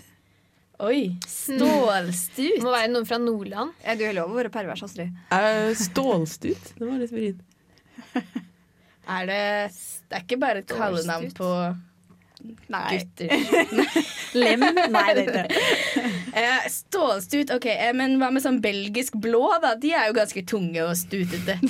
Oi. 0.88 1.00
Stålstut. 1.28 2.60
Må 2.62 2.70
være 2.72 2.88
noen 2.92 3.06
fra 3.08 3.18
Nordland. 3.20 3.72
Ja, 3.84 3.96
du 3.98 4.04
har 4.06 4.14
lov 4.16 4.32
å 4.32 4.38
være 4.38 4.52
pervers, 4.54 4.82
Astrid. 4.86 5.12
Uh, 5.32 5.72
stålstut? 5.76 6.72
Det 6.78 6.86
var 6.88 7.00
litt 7.02 7.12
vrient. 7.12 7.44
Er 9.08 9.26
det 9.28 9.40
Det 10.08 10.16
er 10.18 10.24
ikke 10.24 10.38
bare 10.40 10.62
et 10.62 10.68
kallenavn 10.70 11.30
på 11.36 11.48
Nei. 12.68 12.98
gutter. 12.98 13.32
Lem? 14.42 14.62
Nei, 14.92 15.06
det 15.16 15.22
er 15.22 15.26
ikke 15.26 15.38
det. 15.38 15.46
Eh, 16.38 16.66
stålstut, 16.70 17.50
ok, 17.50 17.64
eh, 17.72 17.90
men 17.96 18.12
hva 18.20 18.28
med 18.30 18.44
sånn 18.44 18.60
belgisk 18.62 19.16
blå, 19.18 19.40
da? 19.62 19.72
De 19.80 19.90
er 19.96 20.10
jo 20.10 20.14
ganske 20.20 20.42
tunge 20.46 20.84
og 20.84 20.94
stutete. 20.98 21.58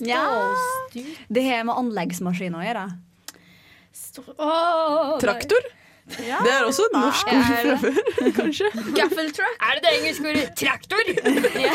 Ja. 0.00 0.24
Det 1.28 1.42
har 1.44 1.66
med 1.68 1.76
anleggsmaskin 1.76 2.54
å 2.56 2.62
gjøre. 2.64 2.86
Stål... 3.94 4.32
Oh, 4.40 5.18
Traktor? 5.20 5.68
Ja. 6.18 6.38
Det 6.42 6.50
er 6.52 6.64
også 6.66 6.82
et 6.88 6.94
norsk 6.96 7.26
ord 7.30 7.44
fra 7.48 7.74
før, 7.82 8.30
kanskje. 8.40 8.68
Gaffeltruck. 8.96 9.54
Er 9.62 9.76
det 9.76 9.82
det 9.84 9.92
engelske 9.98 10.30
ordet 10.32 10.48
traktor? 10.58 11.04
Ja. 11.66 11.74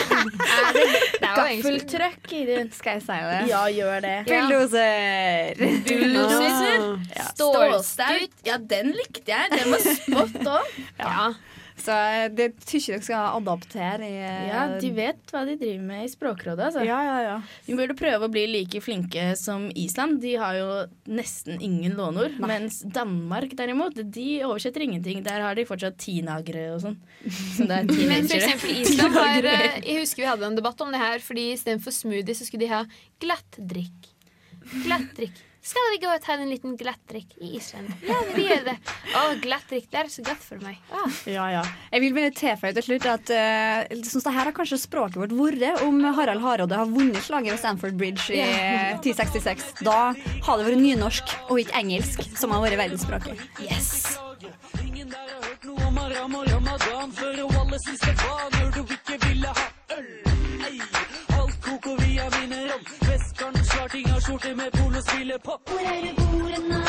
Er 0.55 0.75
er. 0.75 1.35
Gaffeltruck. 1.39 2.29
Skal 2.75 2.91
jeg 2.97 3.01
si 3.05 3.19
det? 3.29 3.41
Ja, 3.49 3.61
gjør 3.71 3.99
det. 4.05 4.15
Bulldoser. 4.27 5.63
Bulldoser. 5.87 6.85
Ja. 7.15 7.27
Stålstut. 7.31 8.37
Ja, 8.45 8.57
den 8.75 8.91
likte 8.97 9.31
jeg. 9.31 9.51
Den 9.55 9.71
var 9.71 9.85
spot 9.87 10.47
on. 10.57 10.71
Ja. 10.99 11.27
Så 11.75 11.95
det 12.35 12.45
det 12.45 12.65
tykker 12.65 12.95
dere 12.95 13.03
skal 13.03 13.35
adaptere 13.35 14.07
i 14.07 14.15
eh, 14.23 14.43
Ja, 14.47 14.61
de 14.79 14.89
vet 14.95 15.33
hva 15.33 15.41
de 15.47 15.57
driver 15.59 15.83
med 15.83 16.05
i 16.05 16.11
Språkrådet. 16.11 16.69
Altså. 16.69 16.83
Ja, 16.87 16.99
ja, 17.03 17.15
ja. 17.25 17.35
Vi 17.67 17.75
burde 17.77 17.97
prøve 17.97 18.27
å 18.27 18.31
bli 18.31 18.45
like 18.51 18.81
flinke 18.83 19.27
som 19.39 19.67
Island. 19.75 20.21
De 20.23 20.35
har 20.39 20.55
jo 20.59 20.69
nesten 21.11 21.59
ingen 21.59 21.97
låneord. 21.99 22.37
Mens 22.43 22.79
Danmark 22.95 23.55
derimot, 23.57 23.97
de 23.97 24.27
oversetter 24.47 24.85
ingenting. 24.85 25.23
Der 25.25 25.43
har 25.43 25.57
de 25.57 25.67
fortsatt 25.67 25.97
tinagre 26.01 26.69
og 26.75 26.83
sånn. 26.85 26.99
Men 27.69 27.91
for 27.91 28.37
eksempel 28.37 28.77
Island 28.85 29.19
har 29.19 29.49
eh, 29.51 29.79
Jeg 29.83 30.05
husker 30.05 30.23
vi 30.23 30.29
hadde 30.31 30.51
en 30.51 30.59
debatt 30.59 30.85
om 30.85 30.93
det 30.95 31.01
her, 31.01 31.19
fordi 31.23 31.51
istedenfor 31.57 31.95
smoothie 31.95 32.37
så 32.37 32.47
skulle 32.47 32.65
de 32.65 32.71
ha 32.71 32.85
glattdrikk. 33.23 34.13
Glattdrikk. 34.85 35.43
Skal 35.65 35.87
vi 35.95 35.97
gå 36.03 36.09
og 36.13 36.21
ta 36.21 36.35
en 36.37 36.49
liten 36.49 36.75
glattdrikk 36.77 37.31
i 37.41 37.55
Island? 37.57 37.89
Ja, 38.05 38.19
vi 38.35 38.43
gjør 38.45 38.67
det. 38.67 38.75
Å, 39.17 39.21
glattdrikk, 39.41 39.87
det 39.89 39.97
er 40.03 40.09
så 40.13 40.21
godt 40.25 40.43
for 40.45 40.61
meg. 40.61 40.77
Ah. 40.93 41.15
Ja, 41.25 41.45
ja. 41.55 41.63
Jeg 41.89 42.03
vil 42.03 42.13
bare 42.13 42.33
tilføye 42.37 42.75
til 42.77 42.85
slutt 42.85 43.07
at 43.09 43.31
uh, 43.33 44.03
sånn 44.05 44.25
det 44.27 44.33
her 44.35 44.49
har 44.51 44.53
kanskje 44.53 44.77
språket 44.83 45.17
vårt 45.23 45.33
vært 45.33 45.81
om 45.85 45.97
Harald 46.19 46.43
Hardråde 46.43 46.77
har 46.77 46.91
vunnet 46.91 47.17
slaget 47.25 47.55
ved 47.55 47.63
Stanford 47.63 47.97
Bridge 47.97 48.27
i 48.29 48.43
yeah. 48.43 48.99
1066. 48.99 49.71
Da 49.87 50.13
har 50.13 50.61
det 50.61 50.67
vært 50.67 50.83
nynorsk 50.83 51.33
og 51.47 51.63
ikke 51.63 51.79
engelsk 51.81 52.21
som 52.37 52.53
har 52.53 52.61
vært 52.61 52.77
verdensspråket. 52.83 53.41
Yes. 53.65 54.19
Ingen 54.83 55.09
der 55.09 55.33
har 55.33 55.49
hørt 55.49 55.65
noe 55.65 55.89
om 55.89 55.97
Aram 56.03 56.37
og 56.43 56.45
Ramadan 56.51 57.17
før 57.17 57.41
Wallace 57.55 57.89
i 57.89 57.97
Stefan 58.03 58.53
når 58.59 58.77
du 58.77 58.83
ikke 58.85 59.17
ville 59.25 59.55
ha 59.57 59.74
Oslo. 63.95 64.37
Hvor 64.37 65.79
er 65.79 66.01
du 66.03 66.11
bor 66.17 66.51
nå? 66.69 66.81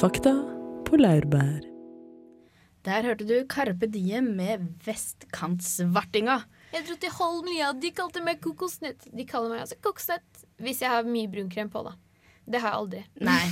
Fakta 0.00 0.34
på 0.86 0.96
laurbær. 0.96 1.63
Der 2.84 3.06
hørte 3.06 3.24
du 3.24 3.36
Karpe 3.48 3.88
Diem 3.88 4.34
med 4.36 4.66
Vestkantsvartinga. 4.84 6.42
Jeg 6.74 6.84
dro 6.88 6.96
til 7.00 7.62
av, 7.64 7.78
de 7.80 7.90
kalte 7.96 8.20
meg 8.24 8.42
kokosnøtt. 8.44 9.06
De 9.14 9.24
kaller 9.28 9.54
meg 9.54 9.64
altså 9.64 9.78
kokosnøtt 9.80 10.42
hvis 10.64 10.82
jeg 10.84 10.90
har 10.92 11.06
mye 11.08 11.30
brunkrem 11.30 11.70
på, 11.72 11.84
da. 11.86 11.94
Det 12.44 12.60
har 12.60 12.74
jeg 12.74 12.80
aldri. 12.82 13.02
Nei. 13.24 13.44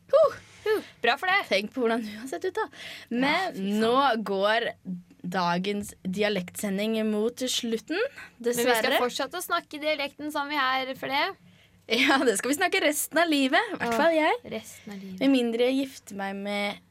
Bra 1.04 1.14
for 1.16 1.30
det. 1.30 1.38
Tenk 1.48 1.72
på 1.72 1.84
hvordan 1.84 2.02
du 2.04 2.10
har 2.18 2.26
sett 2.28 2.44
ut, 2.44 2.58
da. 2.58 2.66
Men 3.08 3.56
nå 3.80 3.94
går 4.28 4.68
dagens 5.24 5.94
dialektsending 6.04 6.98
mot 7.08 7.40
slutten. 7.48 7.96
Men 7.96 8.50
vi 8.50 8.54
skal 8.58 8.74
Dessverre. 8.74 9.00
fortsette 9.06 9.40
å 9.40 9.44
snakke 9.44 9.80
dialekten 9.80 10.32
som 10.34 10.50
vi 10.52 10.60
er 10.60 10.92
for 11.00 11.12
det. 11.12 11.24
Ja, 11.90 12.20
det 12.22 12.36
skal 12.38 12.52
vi 12.52 12.58
snakke 12.60 12.84
resten 12.84 13.18
av 13.18 13.30
livet. 13.30 13.72
I 13.72 13.80
hvert 13.80 13.96
fall 13.98 14.14
jeg. 14.14 14.36
Resten 14.52 14.92
av 14.94 15.00
livet. 15.00 15.18
Med 15.24 15.32
mindre 15.32 15.70
jeg 15.70 15.80
gifter 15.80 16.20
meg 16.20 16.36
med 16.44 16.84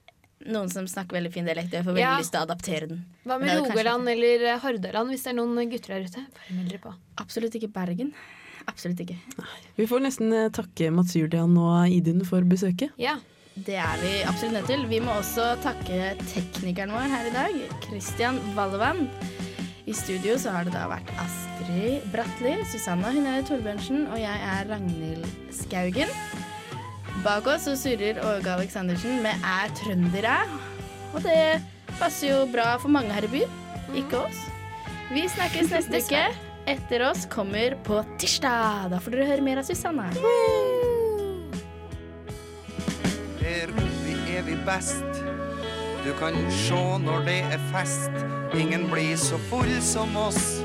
noen 0.47 0.69
som 0.71 0.85
snakker 0.87 1.17
veldig 1.17 1.31
fin 1.33 1.45
dialekt. 1.45 1.71
Jeg 1.73 1.83
får 1.83 1.93
veldig 1.93 2.05
Ja. 2.05 2.17
lyst 2.19 2.31
til 2.31 2.39
å 2.41 2.45
adaptere 2.47 2.87
den. 2.87 3.05
Hva 3.25 3.39
med 3.39 3.49
kanskje- 3.49 3.69
Rogaland 3.75 4.09
eller 4.09 4.59
Hordaland, 4.59 5.09
hvis 5.09 5.23
det 5.23 5.27
er 5.27 5.33
noen 5.41 5.69
gutter 5.69 5.87
der 5.87 6.05
ute? 6.05 6.25
Bare 6.33 6.55
meld 6.57 6.81
på. 6.81 6.93
Absolutt 7.17 7.55
ikke 7.55 7.71
Bergen. 7.73 8.13
Absolutt 8.67 8.99
ikke. 8.99 9.15
Vi 9.77 9.85
får 9.85 9.99
nesten 10.01 10.31
eh, 10.33 10.49
takke 10.49 10.91
Mats 10.93 11.13
Julian 11.15 11.57
og 11.57 11.87
Idun 11.89 12.23
for 12.25 12.41
besøket. 12.41 12.91
Ja. 12.97 13.17
Det 13.59 13.75
er 13.75 13.97
vi 13.99 14.23
absolutt 14.23 14.53
nødt 14.53 14.67
til. 14.67 14.85
Vi 14.87 14.99
må 15.01 15.11
også 15.19 15.57
takke 15.61 16.15
teknikeren 16.31 16.91
vår 16.91 17.09
her 17.09 17.25
i 17.27 17.33
dag, 17.33 17.81
Christian 17.83 18.39
Vallevann. 18.55 19.09
I 19.85 19.91
studio 19.91 20.35
så 20.37 20.51
har 20.53 20.63
det 20.65 20.71
da 20.73 20.87
vært 20.87 21.09
Astrid 21.17 22.03
Bratli, 22.13 22.63
Susanna 22.71 23.09
Hynnere 23.11 23.43
Torbjørnsen 23.43 24.07
og 24.13 24.17
jeg 24.21 24.39
er 24.39 24.69
Ragnhild 24.69 25.25
Skaugen. 25.51 26.07
Bak 27.23 27.47
oss 27.51 27.65
så 27.67 27.75
surrer 27.75 28.19
Åge 28.23 28.47
Aleksandersen 28.47 29.21
med 29.23 29.35
'Er 29.43 29.67
trøndere'. 29.75 30.47
Og 31.13 31.23
det 31.23 31.61
passer 31.99 32.29
jo 32.29 32.45
bra 32.51 32.77
for 32.77 32.87
mange 32.87 33.11
her 33.11 33.23
i 33.23 33.27
byen, 33.27 33.51
ikke 33.95 34.17
oss. 34.23 34.39
Vi 35.11 35.27
snakkes 35.27 35.71
neste 35.71 35.99
uke. 35.99 36.23
Etter 36.67 37.09
oss 37.09 37.25
kommer 37.25 37.75
på 37.83 38.05
tirsdag. 38.19 38.89
Da 38.91 38.99
får 38.99 39.11
dere 39.11 39.25
høre 39.25 39.41
mer 39.41 39.57
av 39.57 39.63
Susanna. 39.63 40.05
Her 43.41 43.67
oppe 43.67 44.13
er 44.37 44.41
vi 44.43 44.55
best. 44.65 45.23
Du 46.05 46.13
kan 46.19 46.33
sjå 46.51 46.97
når 47.03 47.25
det 47.25 47.39
er 47.51 47.59
fest. 47.73 48.11
Ingen 48.55 48.87
blir 48.91 49.17
så 49.17 49.37
full 49.49 49.81
som 49.81 50.15
oss. 50.15 50.61